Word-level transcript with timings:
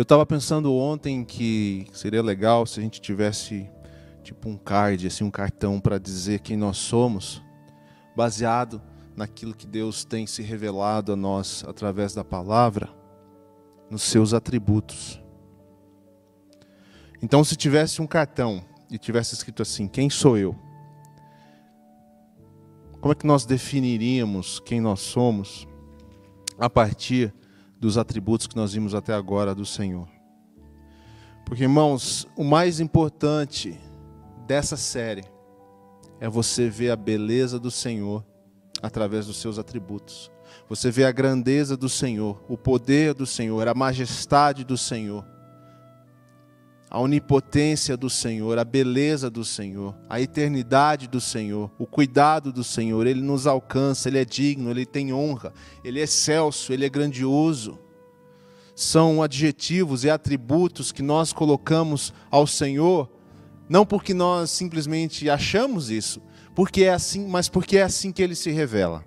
Eu 0.00 0.02
estava 0.02 0.24
pensando 0.24 0.72
ontem 0.72 1.22
que 1.22 1.86
seria 1.92 2.22
legal 2.22 2.64
se 2.64 2.80
a 2.80 2.82
gente 2.82 3.02
tivesse 3.02 3.70
tipo 4.22 4.48
um 4.48 4.56
card, 4.56 5.06
assim, 5.06 5.24
um 5.24 5.30
cartão 5.30 5.78
para 5.78 5.98
dizer 5.98 6.40
quem 6.40 6.56
nós 6.56 6.78
somos, 6.78 7.42
baseado 8.16 8.80
naquilo 9.14 9.52
que 9.52 9.66
Deus 9.66 10.02
tem 10.02 10.26
se 10.26 10.40
revelado 10.40 11.12
a 11.12 11.16
nós 11.16 11.62
através 11.68 12.14
da 12.14 12.24
palavra, 12.24 12.88
nos 13.90 14.00
seus 14.00 14.32
atributos. 14.32 15.22
Então, 17.22 17.44
se 17.44 17.54
tivesse 17.54 18.00
um 18.00 18.06
cartão 18.06 18.64
e 18.90 18.96
tivesse 18.96 19.34
escrito 19.34 19.60
assim: 19.60 19.86
Quem 19.86 20.08
sou 20.08 20.38
eu? 20.38 20.56
Como 23.02 23.12
é 23.12 23.14
que 23.14 23.26
nós 23.26 23.44
definiríamos 23.44 24.60
quem 24.60 24.80
nós 24.80 25.00
somos 25.00 25.68
a 26.58 26.70
partir 26.70 27.34
dos 27.80 27.96
atributos 27.96 28.46
que 28.46 28.54
nós 28.54 28.74
vimos 28.74 28.94
até 28.94 29.14
agora 29.14 29.54
do 29.54 29.64
Senhor? 29.64 30.06
Porque, 31.44 31.64
irmãos, 31.64 32.28
o 32.36 32.44
mais 32.44 32.78
importante 32.78 33.80
dessa 34.46 34.76
série 34.76 35.24
é 36.20 36.28
você 36.28 36.68
ver 36.68 36.90
a 36.90 36.96
beleza 36.96 37.58
do 37.58 37.70
Senhor 37.70 38.24
através 38.82 39.26
dos 39.26 39.38
seus 39.38 39.58
atributos. 39.58 40.30
Você 40.68 40.90
vê 40.90 41.04
a 41.04 41.12
grandeza 41.12 41.76
do 41.76 41.88
Senhor, 41.88 42.40
o 42.48 42.56
poder 42.56 43.14
do 43.14 43.26
Senhor, 43.26 43.66
a 43.66 43.74
majestade 43.74 44.62
do 44.62 44.76
Senhor 44.76 45.24
a 46.90 46.98
onipotência 46.98 47.96
do 47.96 48.10
Senhor, 48.10 48.58
a 48.58 48.64
beleza 48.64 49.30
do 49.30 49.44
Senhor, 49.44 49.94
a 50.08 50.20
eternidade 50.20 51.06
do 51.06 51.20
Senhor, 51.20 51.70
o 51.78 51.86
cuidado 51.86 52.52
do 52.52 52.64
Senhor. 52.64 53.06
Ele 53.06 53.22
nos 53.22 53.46
alcança, 53.46 54.08
ele 54.08 54.18
é 54.18 54.24
digno, 54.24 54.70
ele 54.70 54.84
tem 54.84 55.12
honra, 55.12 55.52
ele 55.84 56.00
é 56.00 56.02
excelso, 56.02 56.72
ele 56.72 56.84
é 56.84 56.88
grandioso. 56.88 57.78
São 58.74 59.22
adjetivos 59.22 60.02
e 60.02 60.10
atributos 60.10 60.90
que 60.90 61.02
nós 61.02 61.32
colocamos 61.32 62.12
ao 62.28 62.44
Senhor, 62.44 63.08
não 63.68 63.86
porque 63.86 64.12
nós 64.12 64.50
simplesmente 64.50 65.30
achamos 65.30 65.90
isso, 65.90 66.20
porque 66.56 66.82
é 66.82 66.90
assim, 66.90 67.24
mas 67.28 67.48
porque 67.48 67.76
é 67.76 67.82
assim 67.82 68.10
que 68.10 68.20
ele 68.20 68.34
se 68.34 68.50
revela. 68.50 69.04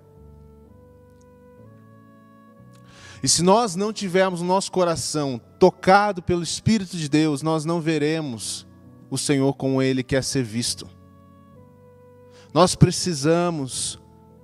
E 3.24 3.28
se 3.28 3.42
nós 3.42 3.74
não 3.74 3.90
tivermos 3.90 4.42
o 4.42 4.44
nosso 4.44 4.70
coração 4.70 5.40
tocado 5.58 6.20
pelo 6.20 6.42
Espírito 6.42 6.94
de 6.94 7.08
Deus, 7.08 7.40
nós 7.40 7.64
não 7.64 7.80
veremos 7.80 8.66
o 9.08 9.16
Senhor 9.16 9.54
como 9.54 9.80
Ele 9.80 10.02
quer 10.02 10.22
ser 10.22 10.44
visto. 10.44 10.86
Nós 12.52 12.74
precisamos 12.74 13.98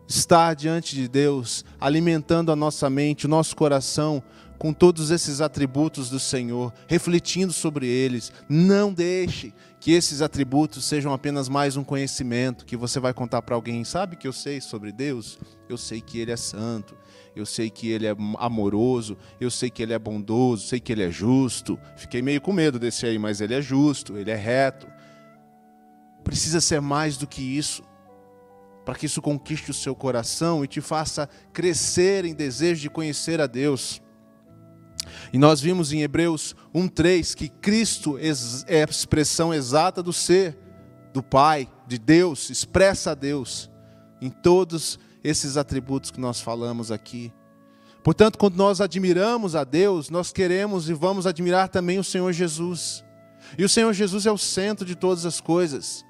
estar 0.08 0.54
diante 0.54 0.96
de 0.96 1.08
Deus, 1.08 1.62
alimentando 1.78 2.50
a 2.50 2.56
nossa 2.56 2.88
mente, 2.88 3.26
o 3.26 3.28
nosso 3.28 3.54
coração 3.54 4.22
com 4.58 4.72
todos 4.72 5.10
esses 5.10 5.42
atributos 5.42 6.08
do 6.08 6.18
Senhor, 6.18 6.72
refletindo 6.86 7.52
sobre 7.52 7.86
eles. 7.86 8.32
Não 8.48 8.94
deixe 8.94 9.52
que 9.78 9.92
esses 9.92 10.22
atributos 10.22 10.86
sejam 10.86 11.12
apenas 11.12 11.50
mais 11.50 11.76
um 11.76 11.84
conhecimento 11.84 12.64
que 12.64 12.78
você 12.78 12.98
vai 12.98 13.12
contar 13.12 13.42
para 13.42 13.54
alguém. 13.54 13.84
Sabe 13.84 14.16
que 14.16 14.26
eu 14.26 14.32
sei 14.32 14.58
sobre 14.58 14.90
Deus? 14.90 15.38
Eu 15.68 15.76
sei 15.76 16.00
que 16.00 16.18
Ele 16.18 16.30
é 16.30 16.36
santo, 16.36 16.94
eu 17.34 17.46
sei 17.46 17.70
que 17.70 17.88
ele 17.88 18.06
é 18.06 18.14
amoroso, 18.38 19.16
eu 19.40 19.50
sei 19.50 19.70
que 19.70 19.82
ele 19.82 19.92
é 19.92 19.98
bondoso, 19.98 20.66
sei 20.66 20.80
que 20.80 20.92
ele 20.92 21.02
é 21.02 21.10
justo. 21.10 21.78
Fiquei 21.96 22.20
meio 22.20 22.40
com 22.40 22.52
medo 22.52 22.78
desse 22.78 23.06
aí, 23.06 23.18
mas 23.18 23.40
ele 23.40 23.54
é 23.54 23.62
justo, 23.62 24.16
ele 24.16 24.30
é 24.30 24.36
reto. 24.36 24.86
Precisa 26.24 26.60
ser 26.60 26.80
mais 26.80 27.16
do 27.16 27.26
que 27.26 27.42
isso, 27.42 27.82
para 28.84 28.94
que 28.94 29.06
isso 29.06 29.22
conquiste 29.22 29.70
o 29.70 29.74
seu 29.74 29.94
coração 29.94 30.64
e 30.64 30.68
te 30.68 30.80
faça 30.80 31.28
crescer 31.52 32.24
em 32.24 32.34
desejo 32.34 32.82
de 32.82 32.90
conhecer 32.90 33.40
a 33.40 33.46
Deus. 33.46 34.02
E 35.32 35.38
nós 35.38 35.60
vimos 35.60 35.92
em 35.92 36.02
Hebreus 36.02 36.54
1:3 36.74 37.34
que 37.34 37.48
Cristo 37.48 38.18
é 38.66 38.82
a 38.82 38.90
expressão 38.90 39.54
exata 39.54 40.02
do 40.02 40.12
ser, 40.12 40.58
do 41.12 41.22
Pai, 41.22 41.68
de 41.86 41.98
Deus, 41.98 42.50
expressa 42.50 43.12
a 43.12 43.14
Deus 43.14 43.70
em 44.20 44.30
todos 44.30 44.98
esses 45.22 45.56
atributos 45.56 46.10
que 46.10 46.20
nós 46.20 46.40
falamos 46.40 46.90
aqui. 46.90 47.32
Portanto, 48.02 48.38
quando 48.38 48.56
nós 48.56 48.80
admiramos 48.80 49.54
a 49.54 49.64
Deus, 49.64 50.08
nós 50.08 50.32
queremos 50.32 50.88
e 50.88 50.94
vamos 50.94 51.26
admirar 51.26 51.68
também 51.68 51.98
o 51.98 52.04
Senhor 52.04 52.32
Jesus. 52.32 53.04
E 53.58 53.64
o 53.64 53.68
Senhor 53.68 53.92
Jesus 53.92 54.26
é 54.26 54.32
o 54.32 54.38
centro 54.38 54.86
de 54.86 54.94
todas 54.94 55.26
as 55.26 55.40
coisas. 55.40 56.04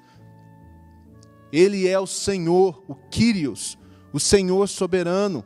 Ele 1.51 1.87
é 1.87 1.99
o 1.99 2.07
Senhor, 2.07 2.83
o 2.87 2.95
Kyrios, 2.95 3.77
o 4.13 4.19
Senhor 4.19 4.67
soberano. 4.67 5.43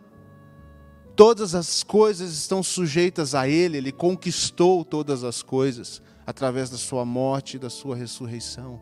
Todas 1.16 1.56
as 1.56 1.82
coisas 1.82 2.32
estão 2.34 2.62
sujeitas 2.62 3.34
a 3.34 3.48
Ele, 3.48 3.78
Ele 3.78 3.92
conquistou 3.92 4.84
todas 4.84 5.24
as 5.24 5.42
coisas 5.42 6.02
através 6.28 6.70
da 6.70 6.78
Sua 6.78 7.06
morte 7.06 7.56
e 7.56 7.60
da 7.60 7.70
Sua 7.70 7.96
ressurreição. 7.96 8.82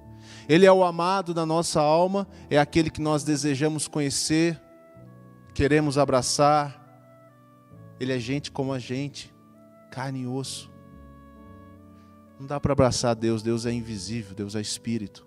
Ele 0.49 0.65
é 0.65 0.71
o 0.71 0.83
amado 0.83 1.33
da 1.33 1.45
nossa 1.45 1.79
alma, 1.79 2.27
é 2.49 2.57
aquele 2.57 2.89
que 2.89 3.01
nós 3.01 3.23
desejamos 3.23 3.87
conhecer, 3.87 4.59
queremos 5.53 5.97
abraçar. 5.97 6.81
Ele 7.99 8.11
é 8.11 8.19
gente 8.19 8.51
como 8.51 8.73
a 8.73 8.79
gente, 8.79 9.33
carne 9.91 10.21
e 10.21 10.27
osso. 10.27 10.71
Não 12.39 12.47
dá 12.47 12.59
para 12.59 12.73
abraçar 12.73 13.15
Deus, 13.15 13.41
Deus 13.41 13.65
é 13.65 13.71
invisível, 13.71 14.35
Deus 14.35 14.55
é 14.55 14.61
espírito. 14.61 15.25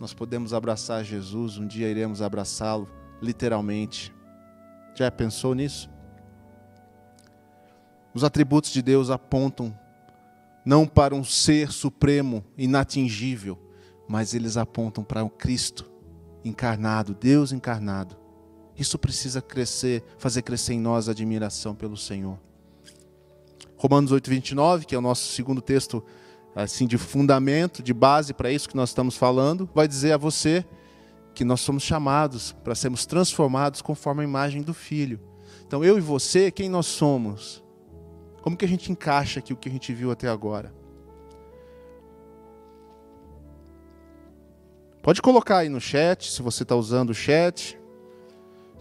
Nós 0.00 0.14
podemos 0.14 0.54
abraçar 0.54 1.04
Jesus, 1.04 1.58
um 1.58 1.66
dia 1.66 1.88
iremos 1.88 2.22
abraçá-lo, 2.22 2.88
literalmente. 3.20 4.14
Já 4.94 5.10
pensou 5.10 5.54
nisso? 5.54 5.90
Os 8.14 8.24
atributos 8.24 8.72
de 8.72 8.80
Deus 8.80 9.10
apontam 9.10 9.78
não 10.64 10.86
para 10.86 11.14
um 11.14 11.22
ser 11.22 11.70
supremo, 11.70 12.44
inatingível, 12.56 13.58
mas 14.08 14.34
eles 14.34 14.56
apontam 14.56 15.04
para 15.04 15.22
o 15.22 15.30
Cristo 15.30 15.90
encarnado, 16.44 17.14
Deus 17.14 17.52
encarnado. 17.52 18.27
Isso 18.78 18.98
precisa 18.98 19.42
crescer, 19.42 20.04
fazer 20.18 20.42
crescer 20.42 20.74
em 20.74 20.80
nós 20.80 21.08
a 21.08 21.12
admiração 21.12 21.74
pelo 21.74 21.96
Senhor. 21.96 22.38
Romanos 23.76 24.12
8, 24.12 24.30
29, 24.30 24.86
que 24.86 24.94
é 24.94 24.98
o 24.98 25.02
nosso 25.02 25.32
segundo 25.32 25.60
texto 25.60 26.02
assim 26.54 26.86
de 26.86 26.98
fundamento, 26.98 27.82
de 27.82 27.92
base 27.92 28.32
para 28.32 28.50
isso 28.50 28.68
que 28.68 28.76
nós 28.76 28.90
estamos 28.90 29.16
falando, 29.16 29.68
vai 29.74 29.86
dizer 29.86 30.12
a 30.12 30.16
você 30.16 30.64
que 31.34 31.44
nós 31.44 31.60
somos 31.60 31.82
chamados 31.82 32.52
para 32.64 32.74
sermos 32.74 33.06
transformados 33.06 33.80
conforme 33.80 34.22
a 34.22 34.24
imagem 34.24 34.62
do 34.62 34.74
Filho. 34.74 35.20
Então, 35.66 35.84
eu 35.84 35.98
e 35.98 36.00
você, 36.00 36.50
quem 36.50 36.68
nós 36.68 36.86
somos? 36.86 37.62
Como 38.42 38.56
que 38.56 38.64
a 38.64 38.68
gente 38.68 38.90
encaixa 38.90 39.38
aqui 39.38 39.52
o 39.52 39.56
que 39.56 39.68
a 39.68 39.72
gente 39.72 39.92
viu 39.92 40.10
até 40.10 40.28
agora? 40.28 40.74
Pode 45.02 45.22
colocar 45.22 45.58
aí 45.58 45.68
no 45.68 45.80
chat, 45.80 46.30
se 46.30 46.42
você 46.42 46.64
está 46.64 46.74
usando 46.74 47.10
o 47.10 47.14
chat. 47.14 47.78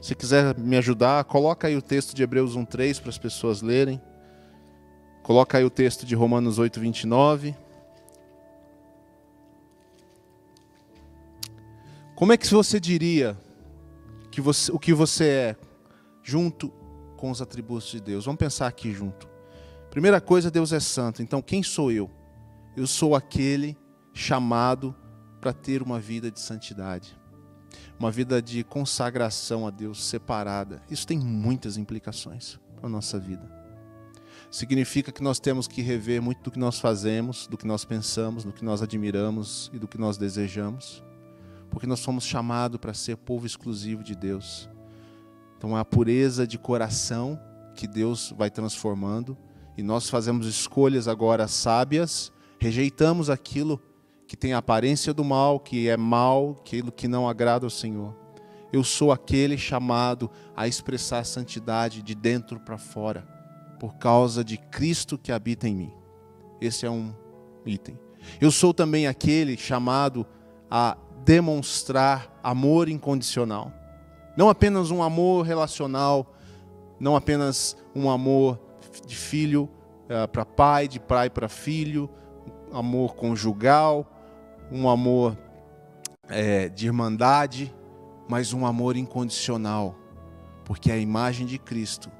Se 0.07 0.15
quiser 0.15 0.57
me 0.57 0.77
ajudar, 0.77 1.25
coloca 1.25 1.67
aí 1.67 1.75
o 1.75 1.81
texto 1.81 2.15
de 2.15 2.23
Hebreus 2.23 2.55
1:3 2.55 2.97
para 2.97 3.09
as 3.09 3.17
pessoas 3.17 3.61
lerem. 3.61 4.01
Coloca 5.21 5.57
aí 5.57 5.65
o 5.65 5.69
texto 5.69 6.05
de 6.05 6.15
Romanos 6.15 6.57
8:29. 6.57 7.53
Como 12.15 12.31
é 12.31 12.37
que 12.37 12.47
você 12.47 12.79
diria 12.79 13.37
que 14.31 14.39
você, 14.39 14.71
o 14.71 14.79
que 14.79 14.93
você 14.93 15.25
é 15.25 15.55
junto 16.23 16.69
com 17.17 17.29
os 17.29 17.41
atributos 17.41 17.89
de 17.89 17.99
Deus? 17.99 18.23
Vamos 18.23 18.39
pensar 18.39 18.67
aqui 18.67 18.93
junto. 18.93 19.27
Primeira 19.89 20.21
coisa, 20.21 20.49
Deus 20.49 20.71
é 20.71 20.79
santo. 20.79 21.21
Então, 21.21 21.41
quem 21.41 21.61
sou 21.61 21.91
eu? 21.91 22.09
Eu 22.77 22.87
sou 22.87 23.13
aquele 23.13 23.77
chamado 24.13 24.95
para 25.41 25.51
ter 25.51 25.81
uma 25.81 25.99
vida 25.99 26.31
de 26.31 26.39
santidade 26.39 27.16
uma 27.99 28.11
vida 28.11 28.41
de 28.41 28.63
consagração 28.63 29.65
a 29.65 29.69
Deus 29.69 30.03
separada. 30.05 30.81
Isso 30.89 31.07
tem 31.07 31.17
muitas 31.17 31.77
implicações 31.77 32.59
para 32.75 32.87
a 32.87 32.89
nossa 32.89 33.19
vida. 33.19 33.57
Significa 34.49 35.11
que 35.11 35.21
nós 35.21 35.39
temos 35.39 35.67
que 35.67 35.81
rever 35.81 36.21
muito 36.21 36.41
do 36.43 36.51
que 36.51 36.59
nós 36.59 36.79
fazemos, 36.79 37.47
do 37.47 37.57
que 37.57 37.67
nós 37.67 37.83
pensamos, 37.83 38.43
do 38.43 38.53
que 38.53 38.63
nós 38.63 38.81
admiramos 38.81 39.69
e 39.73 39.79
do 39.79 39.87
que 39.87 39.97
nós 39.97 40.17
desejamos, 40.17 41.03
porque 41.69 41.87
nós 41.87 41.99
somos 41.99 42.23
chamados 42.23 42.79
para 42.79 42.93
ser 42.93 43.17
povo 43.17 43.45
exclusivo 43.45 44.03
de 44.03 44.15
Deus. 44.15 44.69
Então, 45.57 45.75
é 45.75 45.81
a 45.81 45.85
pureza 45.85 46.47
de 46.47 46.57
coração 46.57 47.39
que 47.75 47.87
Deus 47.87 48.33
vai 48.37 48.49
transformando 48.49 49.37
e 49.75 49.83
nós 49.83 50.09
fazemos 50.09 50.47
escolhas 50.47 51.07
agora 51.07 51.47
sábias, 51.47 52.31
rejeitamos 52.59 53.29
aquilo 53.29 53.81
que 54.27 54.35
tem 54.35 54.53
a 54.53 54.57
aparência 54.57 55.13
do 55.13 55.23
mal, 55.23 55.59
que 55.59 55.87
é 55.87 55.95
mal, 55.95 56.57
aquilo 56.59 56.91
que 56.91 57.07
não 57.07 57.27
agrada 57.29 57.65
ao 57.65 57.69
Senhor. 57.69 58.13
Eu 58.71 58.83
sou 58.83 59.11
aquele 59.11 59.57
chamado 59.57 60.29
a 60.55 60.67
expressar 60.67 61.19
a 61.19 61.23
santidade 61.23 62.03
de 62.03 62.13
dentro 62.13 62.59
para 62.59 62.77
fora, 62.77 63.25
por 63.79 63.95
causa 63.95 64.43
de 64.43 64.57
Cristo 64.57 65.17
que 65.17 65.31
habita 65.31 65.67
em 65.67 65.75
mim. 65.75 65.93
Esse 66.59 66.85
é 66.85 66.89
um 66.89 67.13
item. 67.65 67.97
Eu 68.41 68.51
sou 68.51 68.73
também 68.73 69.07
aquele 69.07 69.55
chamado 69.55 70.27
a 70.69 70.97
demonstrar 71.23 72.37
amor 72.43 72.89
incondicional. 72.89 73.71
Não 74.35 74.49
apenas 74.49 74.91
um 74.91 75.01
amor 75.01 75.45
relacional, 75.45 76.35
não 76.99 77.15
apenas 77.15 77.77
um 77.95 78.09
amor 78.09 78.59
de 79.05 79.15
filho 79.15 79.69
é, 80.09 80.27
para 80.27 80.45
pai, 80.45 80.87
de 80.87 80.99
pai 80.99 81.29
para 81.29 81.47
filho, 81.47 82.09
amor 82.71 83.15
conjugal, 83.15 84.16
um 84.71 84.89
amor 84.89 85.37
é, 86.27 86.69
de 86.69 86.87
irmandade, 86.87 87.73
mas 88.27 88.53
um 88.53 88.65
amor 88.65 88.97
incondicional, 88.97 89.95
porque 90.65 90.91
a 90.91 90.97
imagem 90.97 91.45
de 91.45 91.57
Cristo 91.57 92.11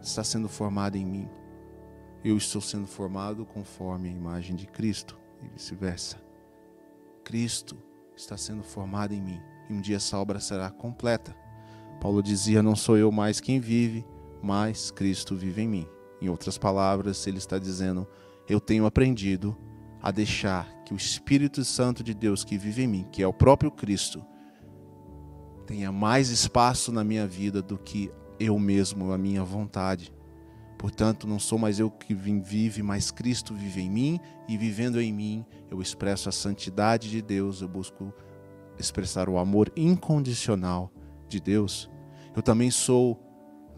está 0.00 0.24
sendo 0.24 0.48
formada 0.48 0.96
em 0.96 1.04
mim. 1.04 1.28
Eu 2.24 2.36
estou 2.36 2.60
sendo 2.60 2.86
formado 2.86 3.44
conforme 3.44 4.08
a 4.08 4.12
imagem 4.12 4.56
de 4.56 4.66
Cristo 4.66 5.18
e 5.42 5.48
vice-versa. 5.48 6.16
Cristo 7.22 7.76
está 8.16 8.36
sendo 8.36 8.62
formado 8.62 9.12
em 9.12 9.20
mim 9.20 9.40
e 9.68 9.72
um 9.72 9.80
dia 9.80 9.96
essa 9.96 10.18
obra 10.18 10.40
será 10.40 10.70
completa. 10.70 11.36
Paulo 12.00 12.22
dizia: 12.22 12.62
Não 12.62 12.76
sou 12.76 12.96
eu 12.96 13.10
mais 13.10 13.40
quem 13.40 13.60
vive, 13.60 14.06
mas 14.42 14.90
Cristo 14.90 15.36
vive 15.36 15.62
em 15.62 15.68
mim. 15.68 15.88
Em 16.20 16.28
outras 16.28 16.58
palavras, 16.58 17.26
ele 17.26 17.38
está 17.38 17.58
dizendo: 17.58 18.06
Eu 18.48 18.60
tenho 18.60 18.86
aprendido 18.86 19.56
a 20.02 20.10
deixar 20.10 20.68
que 20.84 20.92
o 20.92 20.96
Espírito 20.96 21.64
Santo 21.64 22.02
de 22.02 22.14
Deus 22.14 22.44
que 22.44 22.58
vive 22.58 22.82
em 22.82 22.86
mim, 22.86 23.06
que 23.10 23.22
é 23.22 23.26
o 23.26 23.32
próprio 23.32 23.70
Cristo, 23.70 24.24
tenha 25.66 25.90
mais 25.90 26.28
espaço 26.28 26.92
na 26.92 27.02
minha 27.02 27.26
vida 27.26 27.62
do 27.62 27.78
que 27.78 28.10
eu 28.38 28.58
mesmo, 28.58 29.12
a 29.12 29.18
minha 29.18 29.42
vontade. 29.42 30.12
Portanto, 30.78 31.26
não 31.26 31.38
sou 31.38 31.58
mais 31.58 31.78
eu 31.78 31.90
que 31.90 32.14
vive, 32.14 32.82
mas 32.82 33.10
Cristo 33.10 33.54
vive 33.54 33.80
em 33.80 33.90
mim, 33.90 34.20
e 34.46 34.58
vivendo 34.58 35.00
em 35.00 35.12
mim, 35.12 35.44
eu 35.70 35.80
expresso 35.80 36.28
a 36.28 36.32
santidade 36.32 37.10
de 37.10 37.22
Deus, 37.22 37.62
eu 37.62 37.68
busco 37.68 38.12
expressar 38.78 39.28
o 39.28 39.38
amor 39.38 39.72
incondicional 39.76 40.92
de 41.28 41.40
Deus. 41.40 41.88
Eu 42.36 42.42
também 42.42 42.70
sou 42.70 43.18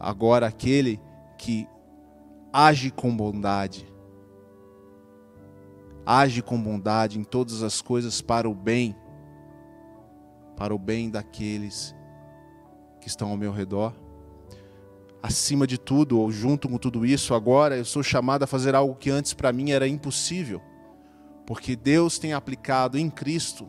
agora 0.01 0.47
aquele 0.47 1.01
que 1.39 1.69
age 2.53 2.91
com 2.91 3.15
bondade, 3.15 3.87
age 6.07 6.41
com 6.41 6.61
bondade 6.61 7.19
em 7.19 7.25
todas 7.25 7.65
as 7.65 7.83
coisas 7.83 8.23
para 8.23 8.49
o 8.49 8.55
bem, 8.55 8.95
para 10.57 10.73
o 10.73 10.79
bem 10.79 11.11
daqueles 11.11 11.95
que 13.01 13.09
estão 13.09 13.31
ao 13.31 13.37
meu 13.37 13.51
redor. 13.51 13.93
Acima 15.21 15.67
de 15.67 15.77
tudo, 15.77 16.21
ou 16.21 16.31
junto 16.31 16.69
com 16.69 16.79
tudo 16.79 17.05
isso, 17.05 17.35
agora 17.35 17.77
eu 17.77 17.85
sou 17.85 18.03
chamado 18.03 18.45
a 18.45 18.47
fazer 18.47 18.77
algo 18.77 18.95
que 18.95 19.11
antes 19.11 19.35
para 19.35 19.53
mim 19.53 19.73
era 19.73 19.89
impossível, 19.89 20.63
porque 21.45 21.75
Deus 21.75 22.19
tem 22.19 22.33
aplicado 22.33 22.97
em 22.97 23.11
Cristo, 23.11 23.69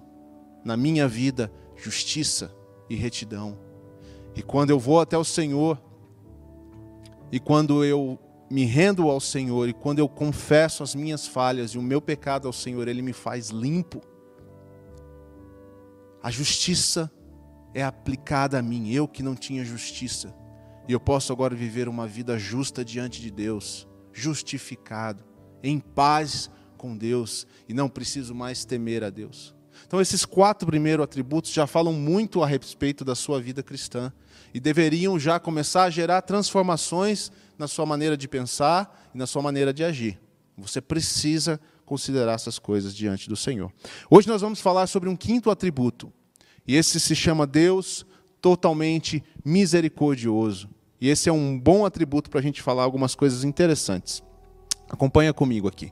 na 0.64 0.78
minha 0.78 1.08
vida, 1.08 1.52
justiça 1.76 2.54
e 2.88 2.96
retidão. 2.96 3.58
E 4.36 4.44
quando 4.44 4.70
eu 4.70 4.78
vou 4.78 5.00
até 5.00 5.18
o 5.18 5.24
Senhor, 5.24 5.82
e 7.32 7.40
quando 7.40 7.84
eu 7.84 8.20
me 8.50 8.64
rendo 8.64 9.10
ao 9.10 9.20
Senhor 9.20 9.68
e 9.68 9.74
quando 9.74 10.00
eu 10.00 10.08
confesso 10.08 10.84
as 10.84 10.96
minhas 10.96 11.28
falhas 11.28 11.72
e 11.72 11.78
o 11.78 11.82
meu 11.82 12.02
pecado 12.02 12.48
ao 12.48 12.54
Senhor, 12.54 12.88
Ele 12.88 13.02
me 13.02 13.14
faz 13.14 13.50
limpo. 13.50 14.02
A 16.24 16.32
justiça 16.32 17.12
é 17.74 17.84
aplicada 17.84 18.58
a 18.58 18.62
mim, 18.62 18.92
eu 18.92 19.08
que 19.08 19.22
não 19.22 19.36
tinha 19.36 19.64
justiça. 19.64 20.34
E 20.88 20.94
eu 20.94 21.00
posso 21.00 21.34
agora 21.34 21.54
viver 21.54 21.90
uma 21.90 22.08
vida 22.08 22.40
justa 22.40 22.84
diante 22.84 23.22
de 23.22 23.30
Deus, 23.30 23.88
justificado, 24.14 25.24
em 25.62 25.80
paz 25.80 26.50
com 26.78 26.96
Deus 26.96 27.46
e 27.68 27.74
não 27.74 27.90
preciso 27.90 28.34
mais 28.34 28.64
temer 28.64 29.04
a 29.04 29.10
Deus. 29.10 29.54
Então, 29.86 30.02
esses 30.02 30.26
quatro 30.26 30.68
primeiros 30.68 31.04
atributos 31.04 31.52
já 31.52 31.68
falam 31.68 31.94
muito 31.94 32.42
a 32.42 32.48
respeito 32.48 33.06
da 33.06 33.16
sua 33.16 33.40
vida 33.40 33.62
cristã 33.62 34.12
e 34.54 34.60
deveriam 34.60 35.20
já 35.20 35.40
começar 35.40 35.84
a 35.84 35.90
gerar 35.90 36.22
transformações 36.22 37.32
na 37.58 37.68
sua 37.68 37.86
maneira 37.86 38.16
de 38.16 38.28
pensar 38.28 39.10
e 39.14 39.18
na 39.18 39.28
sua 39.28 39.42
maneira 39.42 39.74
de 39.74 39.84
agir. 39.84 40.20
Você 40.58 40.82
precisa 40.82 41.60
considerar 41.86 42.34
essas 42.34 42.60
coisas 42.60 42.96
diante 42.96 43.30
do 43.30 43.36
Senhor. 43.36 43.72
Hoje 44.10 44.28
nós 44.28 44.42
vamos 44.42 44.60
falar 44.60 44.88
sobre 44.88 45.08
um 45.08 45.16
quinto 45.16 45.50
atributo, 45.50 46.12
e 46.68 46.76
esse 46.76 47.00
se 47.00 47.16
chama 47.16 47.48
Deus 47.48 48.06
totalmente 48.42 49.24
misericordioso. 49.44 50.70
E 51.00 51.10
esse 51.10 51.30
é 51.30 51.32
um 51.32 51.58
bom 51.58 51.86
atributo 51.86 52.30
para 52.30 52.40
a 52.40 52.44
gente 52.44 52.62
falar 52.62 52.84
algumas 52.84 53.16
coisas 53.16 53.44
interessantes. 53.44 54.24
Acompanha 54.90 55.34
comigo 55.34 55.68
aqui. 55.68 55.92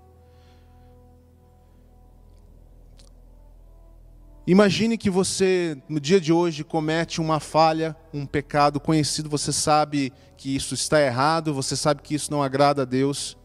Imagine 4.47 4.95
que 4.95 5.09
você, 5.09 5.75
no 5.89 5.99
dia 5.99 6.21
de 6.21 6.31
hoje, 6.31 6.63
comete 6.63 7.19
uma 7.19 7.39
falha, 7.39 7.95
um 8.13 8.27
pecado 8.27 8.79
conhecido, 8.79 9.27
você 9.27 9.51
sabe 9.51 10.13
que 10.37 10.55
isso 10.55 10.75
está 10.75 11.01
errado, 11.01 11.51
você 11.51 11.75
sabe 11.75 12.03
que 12.03 12.13
isso 12.13 12.29
não 12.29 12.43
agrada 12.43 12.83
a 12.83 12.85
Deus, 12.85 13.35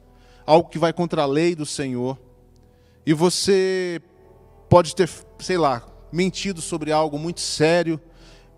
algo 0.44 0.68
que 0.68 0.78
vai 0.78 0.92
contra 0.92 1.22
a 1.22 1.26
lei 1.26 1.54
do 1.54 1.64
Senhor, 1.64 2.18
e 3.06 3.14
você 3.14 4.02
pode 4.68 4.94
ter, 4.94 5.08
sei 5.38 5.56
lá, 5.56 5.82
mentido 6.12 6.60
sobre 6.60 6.92
algo 6.92 7.18
muito 7.18 7.40
sério, 7.40 7.98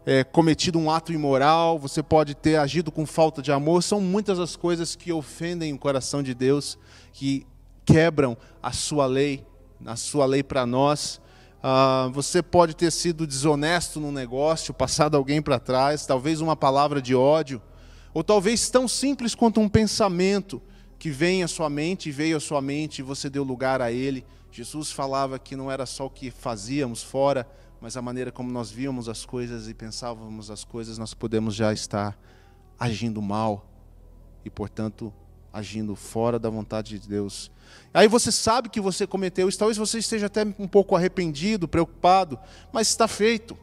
é, 0.04 0.24
cometido 0.24 0.80
um 0.80 0.90
ato 0.90 1.12
imoral, 1.12 1.78
você 1.78 2.02
pode 2.02 2.34
ter 2.34 2.56
agido 2.56 2.90
com 2.90 3.06
falta 3.06 3.40
de 3.40 3.52
amor, 3.52 3.84
são 3.84 4.00
muitas 4.00 4.40
as 4.40 4.56
coisas 4.56 4.96
que 4.96 5.12
ofendem 5.12 5.72
o 5.72 5.78
coração 5.78 6.24
de 6.24 6.34
Deus, 6.34 6.76
que 7.12 7.46
quebram 7.84 8.36
a 8.60 8.72
sua 8.72 9.06
lei, 9.06 9.46
a 9.86 9.94
sua 9.94 10.26
lei 10.26 10.42
para 10.42 10.66
nós. 10.66 11.22
Ah, 11.62 12.10
você 12.12 12.42
pode 12.42 12.74
ter 12.74 12.90
sido 12.90 13.24
desonesto 13.24 14.00
no 14.00 14.10
negócio, 14.10 14.74
passado 14.74 15.16
alguém 15.16 15.40
para 15.40 15.60
trás, 15.60 16.04
talvez 16.04 16.40
uma 16.40 16.56
palavra 16.56 17.00
de 17.00 17.14
ódio, 17.14 17.62
ou 18.12 18.24
talvez 18.24 18.68
tão 18.68 18.88
simples 18.88 19.34
quanto 19.34 19.60
um 19.60 19.68
pensamento 19.68 20.60
que 20.98 21.08
vem 21.10 21.42
à 21.42 21.48
sua 21.48 21.70
mente 21.70 22.10
veio 22.10 22.36
à 22.36 22.40
sua 22.40 22.60
mente 22.60 22.98
e 22.98 23.02
você 23.02 23.30
deu 23.30 23.44
lugar 23.44 23.80
a 23.80 23.90
ele. 23.92 24.24
Jesus 24.50 24.90
falava 24.90 25.38
que 25.38 25.56
não 25.56 25.70
era 25.70 25.86
só 25.86 26.06
o 26.06 26.10
que 26.10 26.30
fazíamos 26.30 27.02
fora, 27.02 27.48
mas 27.80 27.96
a 27.96 28.02
maneira 28.02 28.30
como 28.30 28.50
nós 28.50 28.70
víamos 28.70 29.08
as 29.08 29.24
coisas 29.24 29.68
e 29.68 29.74
pensávamos 29.74 30.50
as 30.50 30.64
coisas, 30.64 30.98
nós 30.98 31.14
podemos 31.14 31.54
já 31.54 31.72
estar 31.72 32.18
agindo 32.78 33.22
mal 33.22 33.66
e, 34.44 34.50
portanto, 34.50 35.12
agindo 35.52 35.94
fora 35.94 36.38
da 36.38 36.49
vontade 36.49 36.99
de 36.99 37.08
Deus. 37.08 37.50
Aí 37.93 38.08
você 38.08 38.32
sabe 38.32 38.69
que 38.69 38.81
você 38.81 39.06
cometeu 39.06 39.49
isso, 39.49 39.58
talvez 39.58 39.76
você 39.76 39.99
esteja 39.99 40.26
até 40.26 40.43
um 40.58 40.66
pouco 40.66 40.96
arrependido, 40.96 41.69
preocupado, 41.69 42.38
mas 42.72 42.88
está 42.88 43.06
feito. 43.06 43.56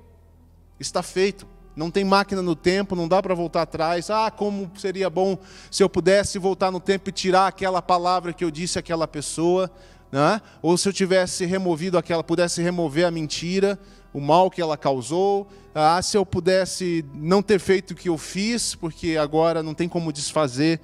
Está 0.79 1.01
feito. 1.01 1.47
Não 1.75 1.89
tem 1.89 2.03
máquina 2.03 2.41
no 2.41 2.55
tempo, 2.55 2.95
não 2.95 3.07
dá 3.07 3.21
para 3.21 3.33
voltar 3.33 3.61
atrás. 3.61 4.09
Ah, 4.09 4.29
como 4.29 4.69
seria 4.77 5.09
bom 5.09 5.37
se 5.71 5.81
eu 5.81 5.89
pudesse 5.89 6.37
voltar 6.37 6.71
no 6.71 6.79
tempo 6.79 7.09
e 7.09 7.13
tirar 7.13 7.47
aquela 7.47 7.81
palavra 7.81 8.33
que 8.33 8.43
eu 8.43 8.51
disse 8.51 8.77
àquela 8.77 9.07
pessoa, 9.07 9.71
né? 10.11 10.41
Ou 10.61 10.77
se 10.77 10.89
eu 10.89 10.93
tivesse 10.93 11.45
removido 11.45 11.97
aquela, 11.97 12.23
pudesse 12.23 12.61
remover 12.61 13.05
a 13.05 13.11
mentira, 13.11 13.79
o 14.13 14.19
mal 14.19 14.49
que 14.49 14.61
ela 14.61 14.77
causou. 14.77 15.47
Ah, 15.73 16.01
se 16.01 16.17
eu 16.17 16.25
pudesse 16.25 17.05
não 17.13 17.41
ter 17.41 17.59
feito 17.59 17.91
o 17.91 17.95
que 17.95 18.09
eu 18.09 18.17
fiz, 18.17 18.75
porque 18.75 19.17
agora 19.17 19.63
não 19.63 19.73
tem 19.73 19.87
como 19.87 20.11
desfazer 20.11 20.81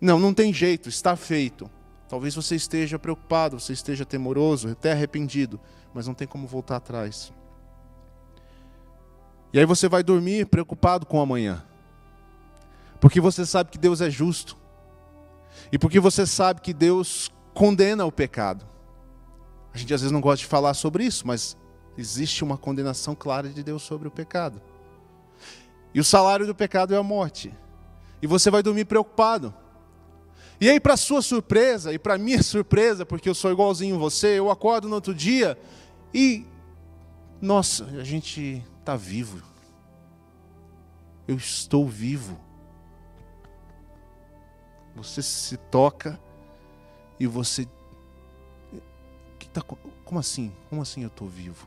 não, 0.00 0.18
não 0.18 0.34
tem 0.34 0.52
jeito, 0.52 0.88
está 0.88 1.16
feito. 1.16 1.70
Talvez 2.08 2.34
você 2.34 2.54
esteja 2.54 2.98
preocupado, 2.98 3.58
você 3.58 3.72
esteja 3.72 4.04
temoroso, 4.04 4.68
até 4.68 4.92
arrependido, 4.92 5.60
mas 5.92 6.06
não 6.06 6.14
tem 6.14 6.26
como 6.26 6.46
voltar 6.46 6.76
atrás. 6.76 7.32
E 9.52 9.58
aí 9.58 9.64
você 9.64 9.88
vai 9.88 10.02
dormir 10.02 10.46
preocupado 10.46 11.06
com 11.06 11.20
amanhã. 11.20 11.64
Porque 13.00 13.20
você 13.20 13.44
sabe 13.44 13.70
que 13.70 13.78
Deus 13.78 14.00
é 14.00 14.10
justo. 14.10 14.56
E 15.72 15.78
porque 15.78 15.98
você 15.98 16.26
sabe 16.26 16.60
que 16.60 16.72
Deus 16.72 17.30
condena 17.54 18.04
o 18.04 18.12
pecado. 18.12 18.66
A 19.72 19.78
gente 19.78 19.92
às 19.92 20.00
vezes 20.00 20.12
não 20.12 20.20
gosta 20.20 20.38
de 20.38 20.46
falar 20.46 20.74
sobre 20.74 21.04
isso, 21.04 21.26
mas 21.26 21.56
existe 21.96 22.44
uma 22.44 22.56
condenação 22.56 23.14
clara 23.14 23.48
de 23.48 23.62
Deus 23.62 23.82
sobre 23.82 24.06
o 24.06 24.10
pecado. 24.10 24.60
E 25.94 26.00
o 26.00 26.04
salário 26.04 26.46
do 26.46 26.54
pecado 26.54 26.94
é 26.94 26.98
a 26.98 27.02
morte. 27.02 27.52
E 28.20 28.26
você 28.26 28.50
vai 28.50 28.62
dormir 28.62 28.84
preocupado. 28.84 29.54
E 30.60 30.70
aí, 30.70 30.80
para 30.80 30.96
sua 30.96 31.20
surpresa, 31.20 31.92
e 31.92 31.98
para 31.98 32.16
minha 32.16 32.40
surpresa, 32.44 33.04
porque 33.04 33.28
eu 33.28 33.34
sou 33.34 33.50
igualzinho 33.50 33.98
você, 33.98 34.38
eu 34.38 34.50
acordo 34.50 34.88
no 34.88 34.94
outro 34.94 35.14
dia 35.14 35.58
e, 36.12 36.46
nossa, 37.40 37.84
a 37.84 38.04
gente 38.04 38.62
está 38.78 38.96
vivo. 38.96 39.42
Eu 41.28 41.36
estou 41.36 41.86
vivo. 41.86 42.38
Você 44.94 45.22
se 45.22 45.56
toca 45.56 46.18
e 47.18 47.26
você. 47.26 47.66
Tá, 49.52 49.62
como 49.62 50.20
assim? 50.20 50.52
Como 50.70 50.82
assim 50.82 51.02
eu 51.02 51.08
estou 51.08 51.28
vivo? 51.28 51.66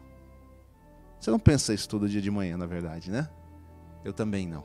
Você 1.20 1.30
não 1.30 1.40
pensa 1.40 1.74
isso 1.74 1.90
todo 1.90 2.08
dia 2.08 2.22
de 2.22 2.32
manhã, 2.32 2.58
na 2.58 2.66
verdade, 2.66 3.12
né? 3.12 3.30
Eu 4.04 4.14
também 4.14 4.48
não. 4.48 4.64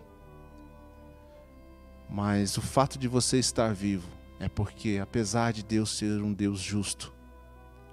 Mas 2.08 2.56
o 2.56 2.62
fato 2.62 2.98
de 2.98 3.08
você 3.08 3.38
estar 3.38 3.74
vivo 3.74 4.08
é 4.38 4.48
porque, 4.48 4.98
apesar 5.02 5.52
de 5.52 5.62
Deus 5.62 5.96
ser 5.96 6.22
um 6.22 6.32
Deus 6.32 6.60
justo 6.60 7.12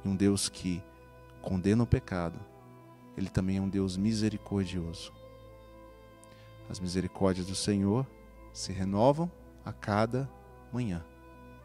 e 0.03 0.07
um 0.07 0.15
Deus 0.15 0.49
que 0.49 0.81
condena 1.41 1.83
o 1.83 1.87
pecado, 1.87 2.39
Ele 3.17 3.29
também 3.29 3.57
é 3.57 3.61
um 3.61 3.69
Deus 3.69 3.97
misericordioso. 3.97 5.13
As 6.69 6.79
misericórdias 6.79 7.47
do 7.47 7.55
Senhor 7.55 8.05
se 8.53 8.71
renovam 8.71 9.31
a 9.65 9.71
cada 9.71 10.29
manhã. 10.71 11.03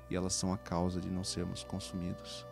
e 0.08 0.14
elas 0.14 0.34
são 0.34 0.52
a 0.52 0.56
causa 0.56 1.00
de 1.00 1.08
não 1.08 1.24
sermos 1.24 1.64
consumidos. 1.64 2.46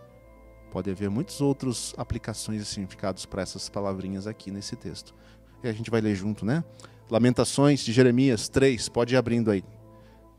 Pode 0.73 0.91
haver 0.91 1.09
muitas 1.09 1.41
outras 1.41 1.95
aplicações 1.97 2.61
e 2.61 2.65
significados 2.65 3.25
para 3.25 3.43
essas 3.43 3.69
palavrinhas 3.69 4.27
aqui 4.27 4.51
nesse 4.51 4.75
texto. 4.75 5.15
E 5.63 5.69
a 5.69 5.73
gente 5.73 5.89
vai 5.89 6.01
ler 6.01 6.17
junto, 6.17 6.45
né? 6.45 6.65
Lamentações 7.09 7.85
de 7.85 7.93
Jeremias 7.93 8.49
3, 8.49 8.89
pode 8.89 9.15
ir 9.15 9.17
abrindo 9.17 9.53
aí. 9.53 9.63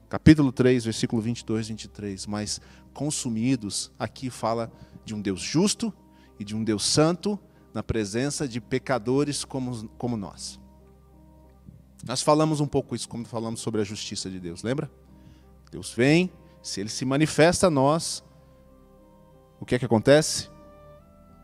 Capítulo 0.08 0.52
3, 0.52 0.86
versículo 0.86 1.22
22 1.22 1.66
e 1.66 1.70
23. 1.70 2.28
Mas 2.28 2.62
consumidos, 2.94 3.92
aqui 3.98 4.30
fala 4.30 4.72
de 5.04 5.16
um 5.16 5.22
Deus 5.22 5.42
justo 5.42 5.94
e 6.40 6.44
de 6.44 6.56
um 6.56 6.64
Deus 6.64 6.86
santo 6.86 7.40
na 7.74 7.84
presença 7.84 8.48
de 8.48 8.62
pecadores 8.62 9.44
como, 9.44 9.90
como 9.98 10.16
nós. 10.16 10.60
Nós 12.06 12.22
falamos 12.22 12.60
um 12.60 12.68
pouco 12.68 12.96
isso 12.96 13.10
quando 13.10 13.28
falamos 13.28 13.60
sobre 13.60 13.82
a 13.82 13.84
justiça 13.84 14.30
de 14.30 14.40
Deus, 14.40 14.62
lembra? 14.62 14.90
Deus 15.72 15.92
vem, 15.92 16.32
se 16.62 16.80
ele 16.80 16.90
se 16.90 17.04
manifesta 17.04 17.68
a 17.68 17.70
nós, 17.70 18.24
o 19.60 19.66
que 19.66 19.76
é 19.76 19.80
que 19.80 19.86
acontece? 19.86 20.50